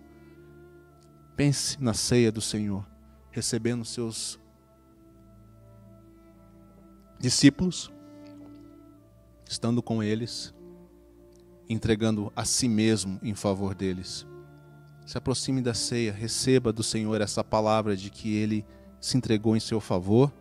Pense 1.35 1.81
na 1.81 1.93
ceia 1.93 2.31
do 2.31 2.41
Senhor, 2.41 2.85
recebendo 3.31 3.83
seus 3.85 4.39
discípulos, 7.19 7.91
estando 9.47 9.81
com 9.81 10.01
eles, 10.01 10.53
entregando 11.69 12.31
a 12.35 12.45
si 12.45 12.67
mesmo 12.67 13.19
em 13.21 13.33
favor 13.33 13.73
deles. 13.73 14.25
Se 15.05 15.17
aproxime 15.17 15.61
da 15.61 15.73
ceia, 15.73 16.13
receba 16.13 16.71
do 16.71 16.83
Senhor 16.83 17.19
essa 17.21 17.43
palavra 17.43 17.97
de 17.97 18.09
que 18.09 18.33
Ele 18.33 18.65
se 18.99 19.17
entregou 19.17 19.55
em 19.55 19.59
seu 19.59 19.79
favor. 19.79 20.31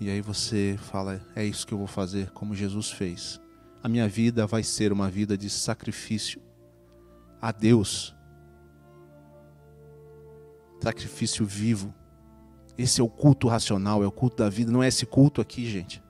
E 0.00 0.08
aí 0.10 0.20
você 0.20 0.76
fala: 0.78 1.20
é 1.34 1.44
isso 1.44 1.66
que 1.66 1.74
eu 1.74 1.78
vou 1.78 1.86
fazer, 1.86 2.30
como 2.30 2.54
Jesus 2.54 2.90
fez. 2.90 3.40
A 3.82 3.88
minha 3.88 4.08
vida 4.08 4.46
vai 4.46 4.62
ser 4.62 4.92
uma 4.92 5.08
vida 5.08 5.36
de 5.36 5.48
sacrifício 5.48 6.40
a 7.40 7.52
Deus. 7.52 8.16
Sacrifício 10.82 11.44
vivo. 11.46 11.94
Esse 12.76 13.00
é 13.00 13.04
o 13.04 13.08
culto 13.08 13.48
racional, 13.48 14.02
é 14.02 14.06
o 14.06 14.12
culto 14.12 14.36
da 14.36 14.48
vida, 14.48 14.70
não 14.70 14.82
é 14.82 14.88
esse 14.88 15.04
culto 15.04 15.40
aqui, 15.40 15.68
gente. 15.68 16.02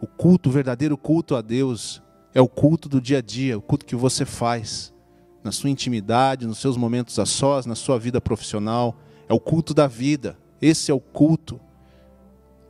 O 0.00 0.06
culto, 0.06 0.48
o 0.48 0.52
verdadeiro 0.52 0.96
culto 0.96 1.34
a 1.34 1.42
Deus, 1.42 2.00
é 2.32 2.40
o 2.40 2.48
culto 2.48 2.88
do 2.88 3.00
dia 3.00 3.18
a 3.18 3.20
dia, 3.20 3.58
o 3.58 3.62
culto 3.62 3.84
que 3.84 3.96
você 3.96 4.24
faz 4.24 4.94
na 5.42 5.52
sua 5.52 5.70
intimidade, 5.70 6.46
nos 6.46 6.58
seus 6.58 6.76
momentos 6.76 7.18
a 7.18 7.26
sós, 7.26 7.66
na 7.66 7.74
sua 7.74 7.98
vida 7.98 8.20
profissional. 8.20 8.96
É 9.28 9.32
o 9.32 9.40
culto 9.40 9.72
da 9.72 9.86
vida. 9.86 10.36
Esse 10.60 10.90
é 10.90 10.94
o 10.94 11.00
culto 11.00 11.60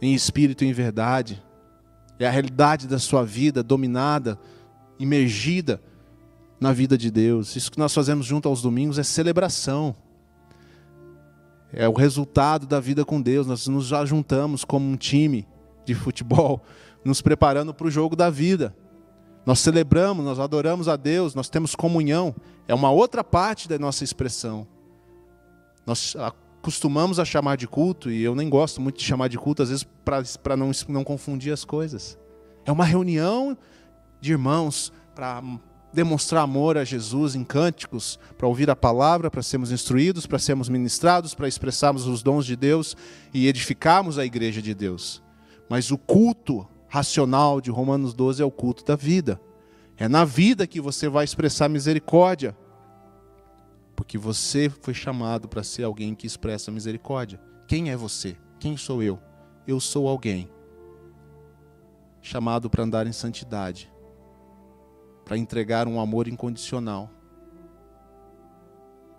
em 0.01 0.15
espírito 0.15 0.65
e 0.65 0.69
em 0.69 0.73
verdade. 0.73 1.43
É 2.19 2.27
a 2.27 2.31
realidade 2.31 2.87
da 2.87 2.99
sua 2.99 3.25
vida 3.25 3.63
dominada, 3.63 4.39
imergida 4.99 5.81
na 6.61 6.73
vida 6.73 6.97
de 6.97 7.11
Deus. 7.11 7.57
Isso 7.57 7.71
que 7.71 7.79
nós 7.79 7.95
fazemos 7.95 8.27
junto 8.27 8.49
aos 8.49 8.63
domingos 8.63 8.99
é 8.99 9.03
celebração. 9.03 9.97
É 11.73 11.89
o 11.89 11.93
resultado 11.93 12.67
da 12.67 12.79
vida 12.79 13.05
com 13.05 13.21
Deus. 13.21 13.47
Nós 13.47 13.67
nos 13.67 13.91
juntamos 14.07 14.65
como 14.65 14.87
um 14.87 14.97
time 14.97 15.47
de 15.85 15.95
futebol, 15.95 16.63
nos 17.05 17.23
preparando 17.23 17.73
para 17.73 17.87
o 17.87 17.91
jogo 17.91 18.15
da 18.15 18.29
vida. 18.29 18.75
Nós 19.45 19.61
celebramos, 19.61 20.25
nós 20.25 20.39
adoramos 20.39 20.89
a 20.89 20.97
Deus, 20.97 21.35
nós 21.35 21.49
temos 21.49 21.75
comunhão. 21.75 22.35
É 22.69 22.75
uma 22.75 22.91
outra 22.91 23.25
parte 23.25 23.69
da 23.69 23.79
nossa 23.79 24.05
expressão. 24.05 24.67
Nós 25.87 26.15
acostumamos 26.61 27.19
a 27.19 27.25
chamar 27.25 27.57
de 27.57 27.67
culto, 27.67 28.11
e 28.11 28.23
eu 28.23 28.35
nem 28.35 28.49
gosto 28.49 28.81
muito 28.81 28.99
de 28.99 29.05
chamar 29.05 29.29
de 29.29 29.39
culto, 29.39 29.63
às 29.63 29.71
vezes 29.71 29.87
para 30.43 30.57
não, 30.57 30.71
não 30.89 31.03
confundir 31.03 31.53
as 31.53 31.65
coisas. 31.65 32.19
É 32.65 32.71
uma 32.71 32.85
reunião 32.85 33.57
de 34.21 34.33
irmãos 34.33 34.93
para 35.15 35.43
demonstrar 35.93 36.43
amor 36.43 36.79
a 36.79 36.85
Jesus 36.85 37.35
em 37.35 37.43
cânticos, 37.43 38.19
para 38.39 38.47
ouvir 38.47 38.71
a 38.71 38.77
palavra, 38.77 39.31
para 39.31 39.43
sermos 39.43 39.73
instruídos, 39.73 40.27
para 40.27 40.39
sermos 40.39 40.69
ministrados, 40.69 41.35
para 41.35 41.49
expressarmos 41.49 42.07
os 42.07 42.23
dons 42.23 42.47
de 42.47 42.55
Deus 42.55 42.97
e 43.35 43.49
edificarmos 43.49 44.19
a 44.19 44.25
igreja 44.25 44.63
de 44.63 44.75
Deus. 44.75 45.23
Mas 45.69 45.91
o 45.91 45.99
culto 45.99 46.67
racional 46.91 47.59
de 47.59 47.71
Romanos 47.71 48.13
12 48.13 48.43
é 48.43 48.45
o 48.45 48.51
culto 48.51 48.85
da 48.85 48.95
vida. 48.95 49.41
É 49.97 50.07
na 50.07 50.27
vida 50.27 50.67
que 50.67 50.79
você 50.79 51.09
vai 51.09 51.25
expressar 51.25 51.71
misericórdia. 51.71 52.55
Porque 53.97 54.19
você 54.19 54.69
foi 54.69 54.93
chamado 54.93 55.49
para 55.49 55.63
ser 55.63 55.85
alguém 55.85 56.15
que 56.15 56.27
expressa 56.27 56.71
misericórdia. 56.71 57.41
Quem 57.67 57.91
é 57.91 57.97
você? 57.97 58.37
Quem 58.59 58.77
sou 58.77 59.03
eu? 59.03 59.19
Eu 59.67 59.81
sou 59.81 60.07
alguém 60.07 60.51
chamado 62.21 62.69
para 62.69 62.85
andar 62.85 63.07
em 63.07 63.13
santidade 63.13 63.91
para 65.31 65.39
entregar 65.39 65.87
um 65.87 66.01
amor 66.01 66.27
incondicional, 66.27 67.09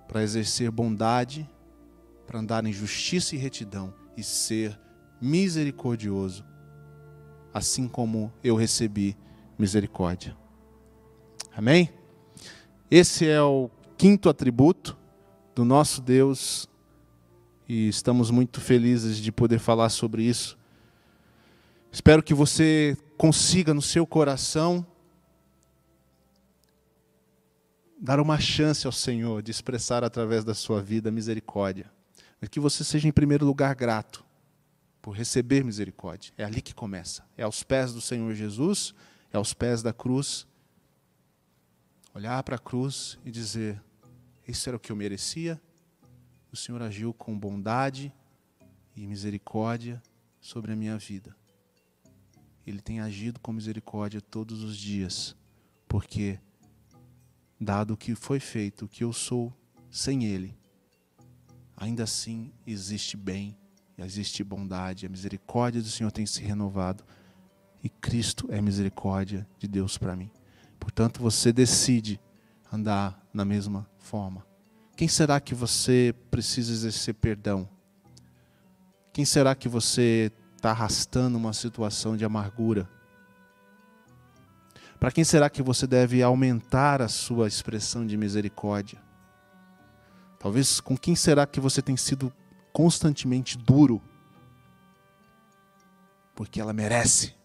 para 0.10 0.22
exercer 0.22 0.70
bondade, 0.70 1.50
para 2.28 2.38
andar 2.38 2.66
em 2.66 2.74
justiça 2.74 3.34
e 3.34 3.38
retidão 3.38 3.94
e 4.18 4.22
ser 4.22 4.78
misericordioso, 5.22 6.46
assim 7.54 7.88
como 7.88 8.32
eu 8.44 8.56
recebi 8.56 9.16
misericórdia. 9.58 10.36
Amém? 11.56 11.92
Esse 12.90 13.28
é 13.28 13.42
o 13.42 13.70
quinto 13.98 14.30
atributo 14.30 14.98
do 15.54 15.64
nosso 15.64 16.02
Deus 16.02 16.68
e 17.68 17.88
estamos 17.88 18.32
muito 18.32 18.60
felizes 18.60 19.18
de 19.18 19.32
poder 19.32 19.60
falar 19.60 19.90
sobre 19.90 20.24
isso. 20.24 20.58
Espero 21.92 22.24
que 22.24 22.34
você 22.34 22.98
consiga 23.18 23.74
no 23.74 23.82
seu 23.82 24.06
coração 24.08 24.86
dar 28.00 28.20
uma 28.20 28.40
chance 28.40 28.88
ao 28.88 28.92
Senhor 28.92 29.42
de 29.42 29.52
expressar 29.52 30.04
através 30.04 30.44
da 30.44 30.54
sua 30.54 30.82
vida 30.82 31.12
misericórdia. 31.12 31.92
Que 32.50 32.60
você 32.60 32.84
seja, 32.84 33.08
em 33.08 33.12
primeiro 33.12 33.46
lugar, 33.46 33.76
grato 33.76 34.26
por 35.02 35.12
receber 35.12 35.64
misericórdia. 35.64 36.32
É 36.38 36.44
ali 36.44 36.62
que 36.62 36.74
começa. 36.74 37.26
É 37.36 37.44
aos 37.44 37.64
pés 37.64 37.94
do 37.94 38.00
Senhor 38.00 38.34
Jesus, 38.34 38.94
é 39.32 39.38
aos 39.38 39.54
pés 39.54 39.82
da 39.82 39.92
cruz. 39.92 40.48
Olhar 42.14 42.42
para 42.44 42.58
a 42.58 42.60
cruz 42.60 43.18
e 43.26 43.32
dizer: 43.32 43.82
Isso 44.48 44.70
era 44.70 44.78
o 44.78 44.80
que 44.80 44.92
eu 44.92 44.96
merecia. 44.96 45.60
O 46.52 46.56
Senhor 46.56 46.82
agiu 46.82 47.14
com 47.14 47.38
bondade 47.38 48.14
e 48.96 49.08
misericórdia 49.08 50.02
sobre 50.40 50.74
a 50.74 50.76
minha 50.76 50.98
vida. 50.98 51.36
Ele 52.68 52.82
tem 52.82 53.00
agido 53.00 53.40
com 53.40 53.52
misericórdia 53.54 54.22
todos 54.22 54.62
os 54.62 54.78
dias, 54.78 55.36
porque 55.88 56.40
dado 57.60 57.94
o 57.94 57.98
que 57.98 58.14
foi 58.14 58.40
feito, 58.40 58.86
o 58.86 58.88
que 58.88 59.04
eu 59.04 59.14
sou 59.14 59.54
sem 59.90 60.26
Ele, 60.26 60.56
ainda 61.76 62.04
assim 62.04 62.52
existe 62.68 63.16
bem, 63.18 63.58
existe 64.06 64.44
bondade, 64.44 65.06
a 65.06 65.10
misericórdia 65.10 65.82
do 65.82 65.88
Senhor 65.88 66.12
tem 66.12 66.26
se 66.26 66.42
renovado 66.42 67.04
e 67.84 67.90
Cristo 67.90 68.48
é 68.52 68.62
misericórdia 68.62 69.48
de 69.58 69.68
Deus 69.68 69.98
para 69.98 70.16
mim. 70.16 70.32
Portanto, 70.80 71.22
você 71.22 71.52
decide 71.52 72.20
andar 72.72 73.22
na 73.34 73.46
mesma 73.46 73.88
forma. 74.00 74.46
Quem 74.96 75.08
será 75.08 75.40
que 75.40 75.56
você 75.56 76.14
precisa 76.30 76.72
exercer 76.72 77.14
perdão? 77.16 77.68
Quem 79.14 79.26
será 79.26 79.56
que 79.56 79.68
você 79.68 80.32
está 80.56 80.72
arrastando 80.72 81.38
uma 81.38 81.54
situação 81.54 82.16
de 82.16 82.24
amargura? 82.24 82.90
Para 85.00 85.12
quem 85.12 85.24
será 85.24 85.50
que 85.50 85.64
você 85.64 85.88
deve 85.88 86.22
aumentar 86.22 87.02
a 87.02 87.08
sua 87.08 87.48
expressão 87.48 88.06
de 88.06 88.16
misericórdia? 88.16 89.00
Talvez 90.38 90.80
com 90.80 90.96
quem 90.96 91.16
será 91.16 91.46
que 91.48 91.60
você 91.60 91.82
tem 91.82 91.98
sido 91.98 92.32
constantemente 92.72 93.58
duro? 93.58 94.02
Porque 96.36 96.60
ela 96.60 96.74
merece. 96.74 97.36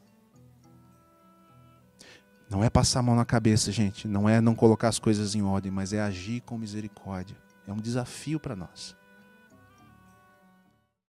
Não 2.48 2.62
é 2.62 2.70
passar 2.70 3.00
a 3.00 3.02
mão 3.02 3.16
na 3.16 3.24
cabeça, 3.24 3.72
gente. 3.72 4.06
Não 4.06 4.28
é 4.28 4.40
não 4.40 4.54
colocar 4.54 4.88
as 4.88 4.98
coisas 4.98 5.34
em 5.34 5.42
ordem, 5.42 5.70
mas 5.70 5.92
é 5.92 6.00
agir 6.00 6.40
com 6.42 6.56
misericórdia. 6.56 7.36
É 7.66 7.72
um 7.72 7.80
desafio 7.80 8.38
para 8.38 8.54
nós. 8.54 8.96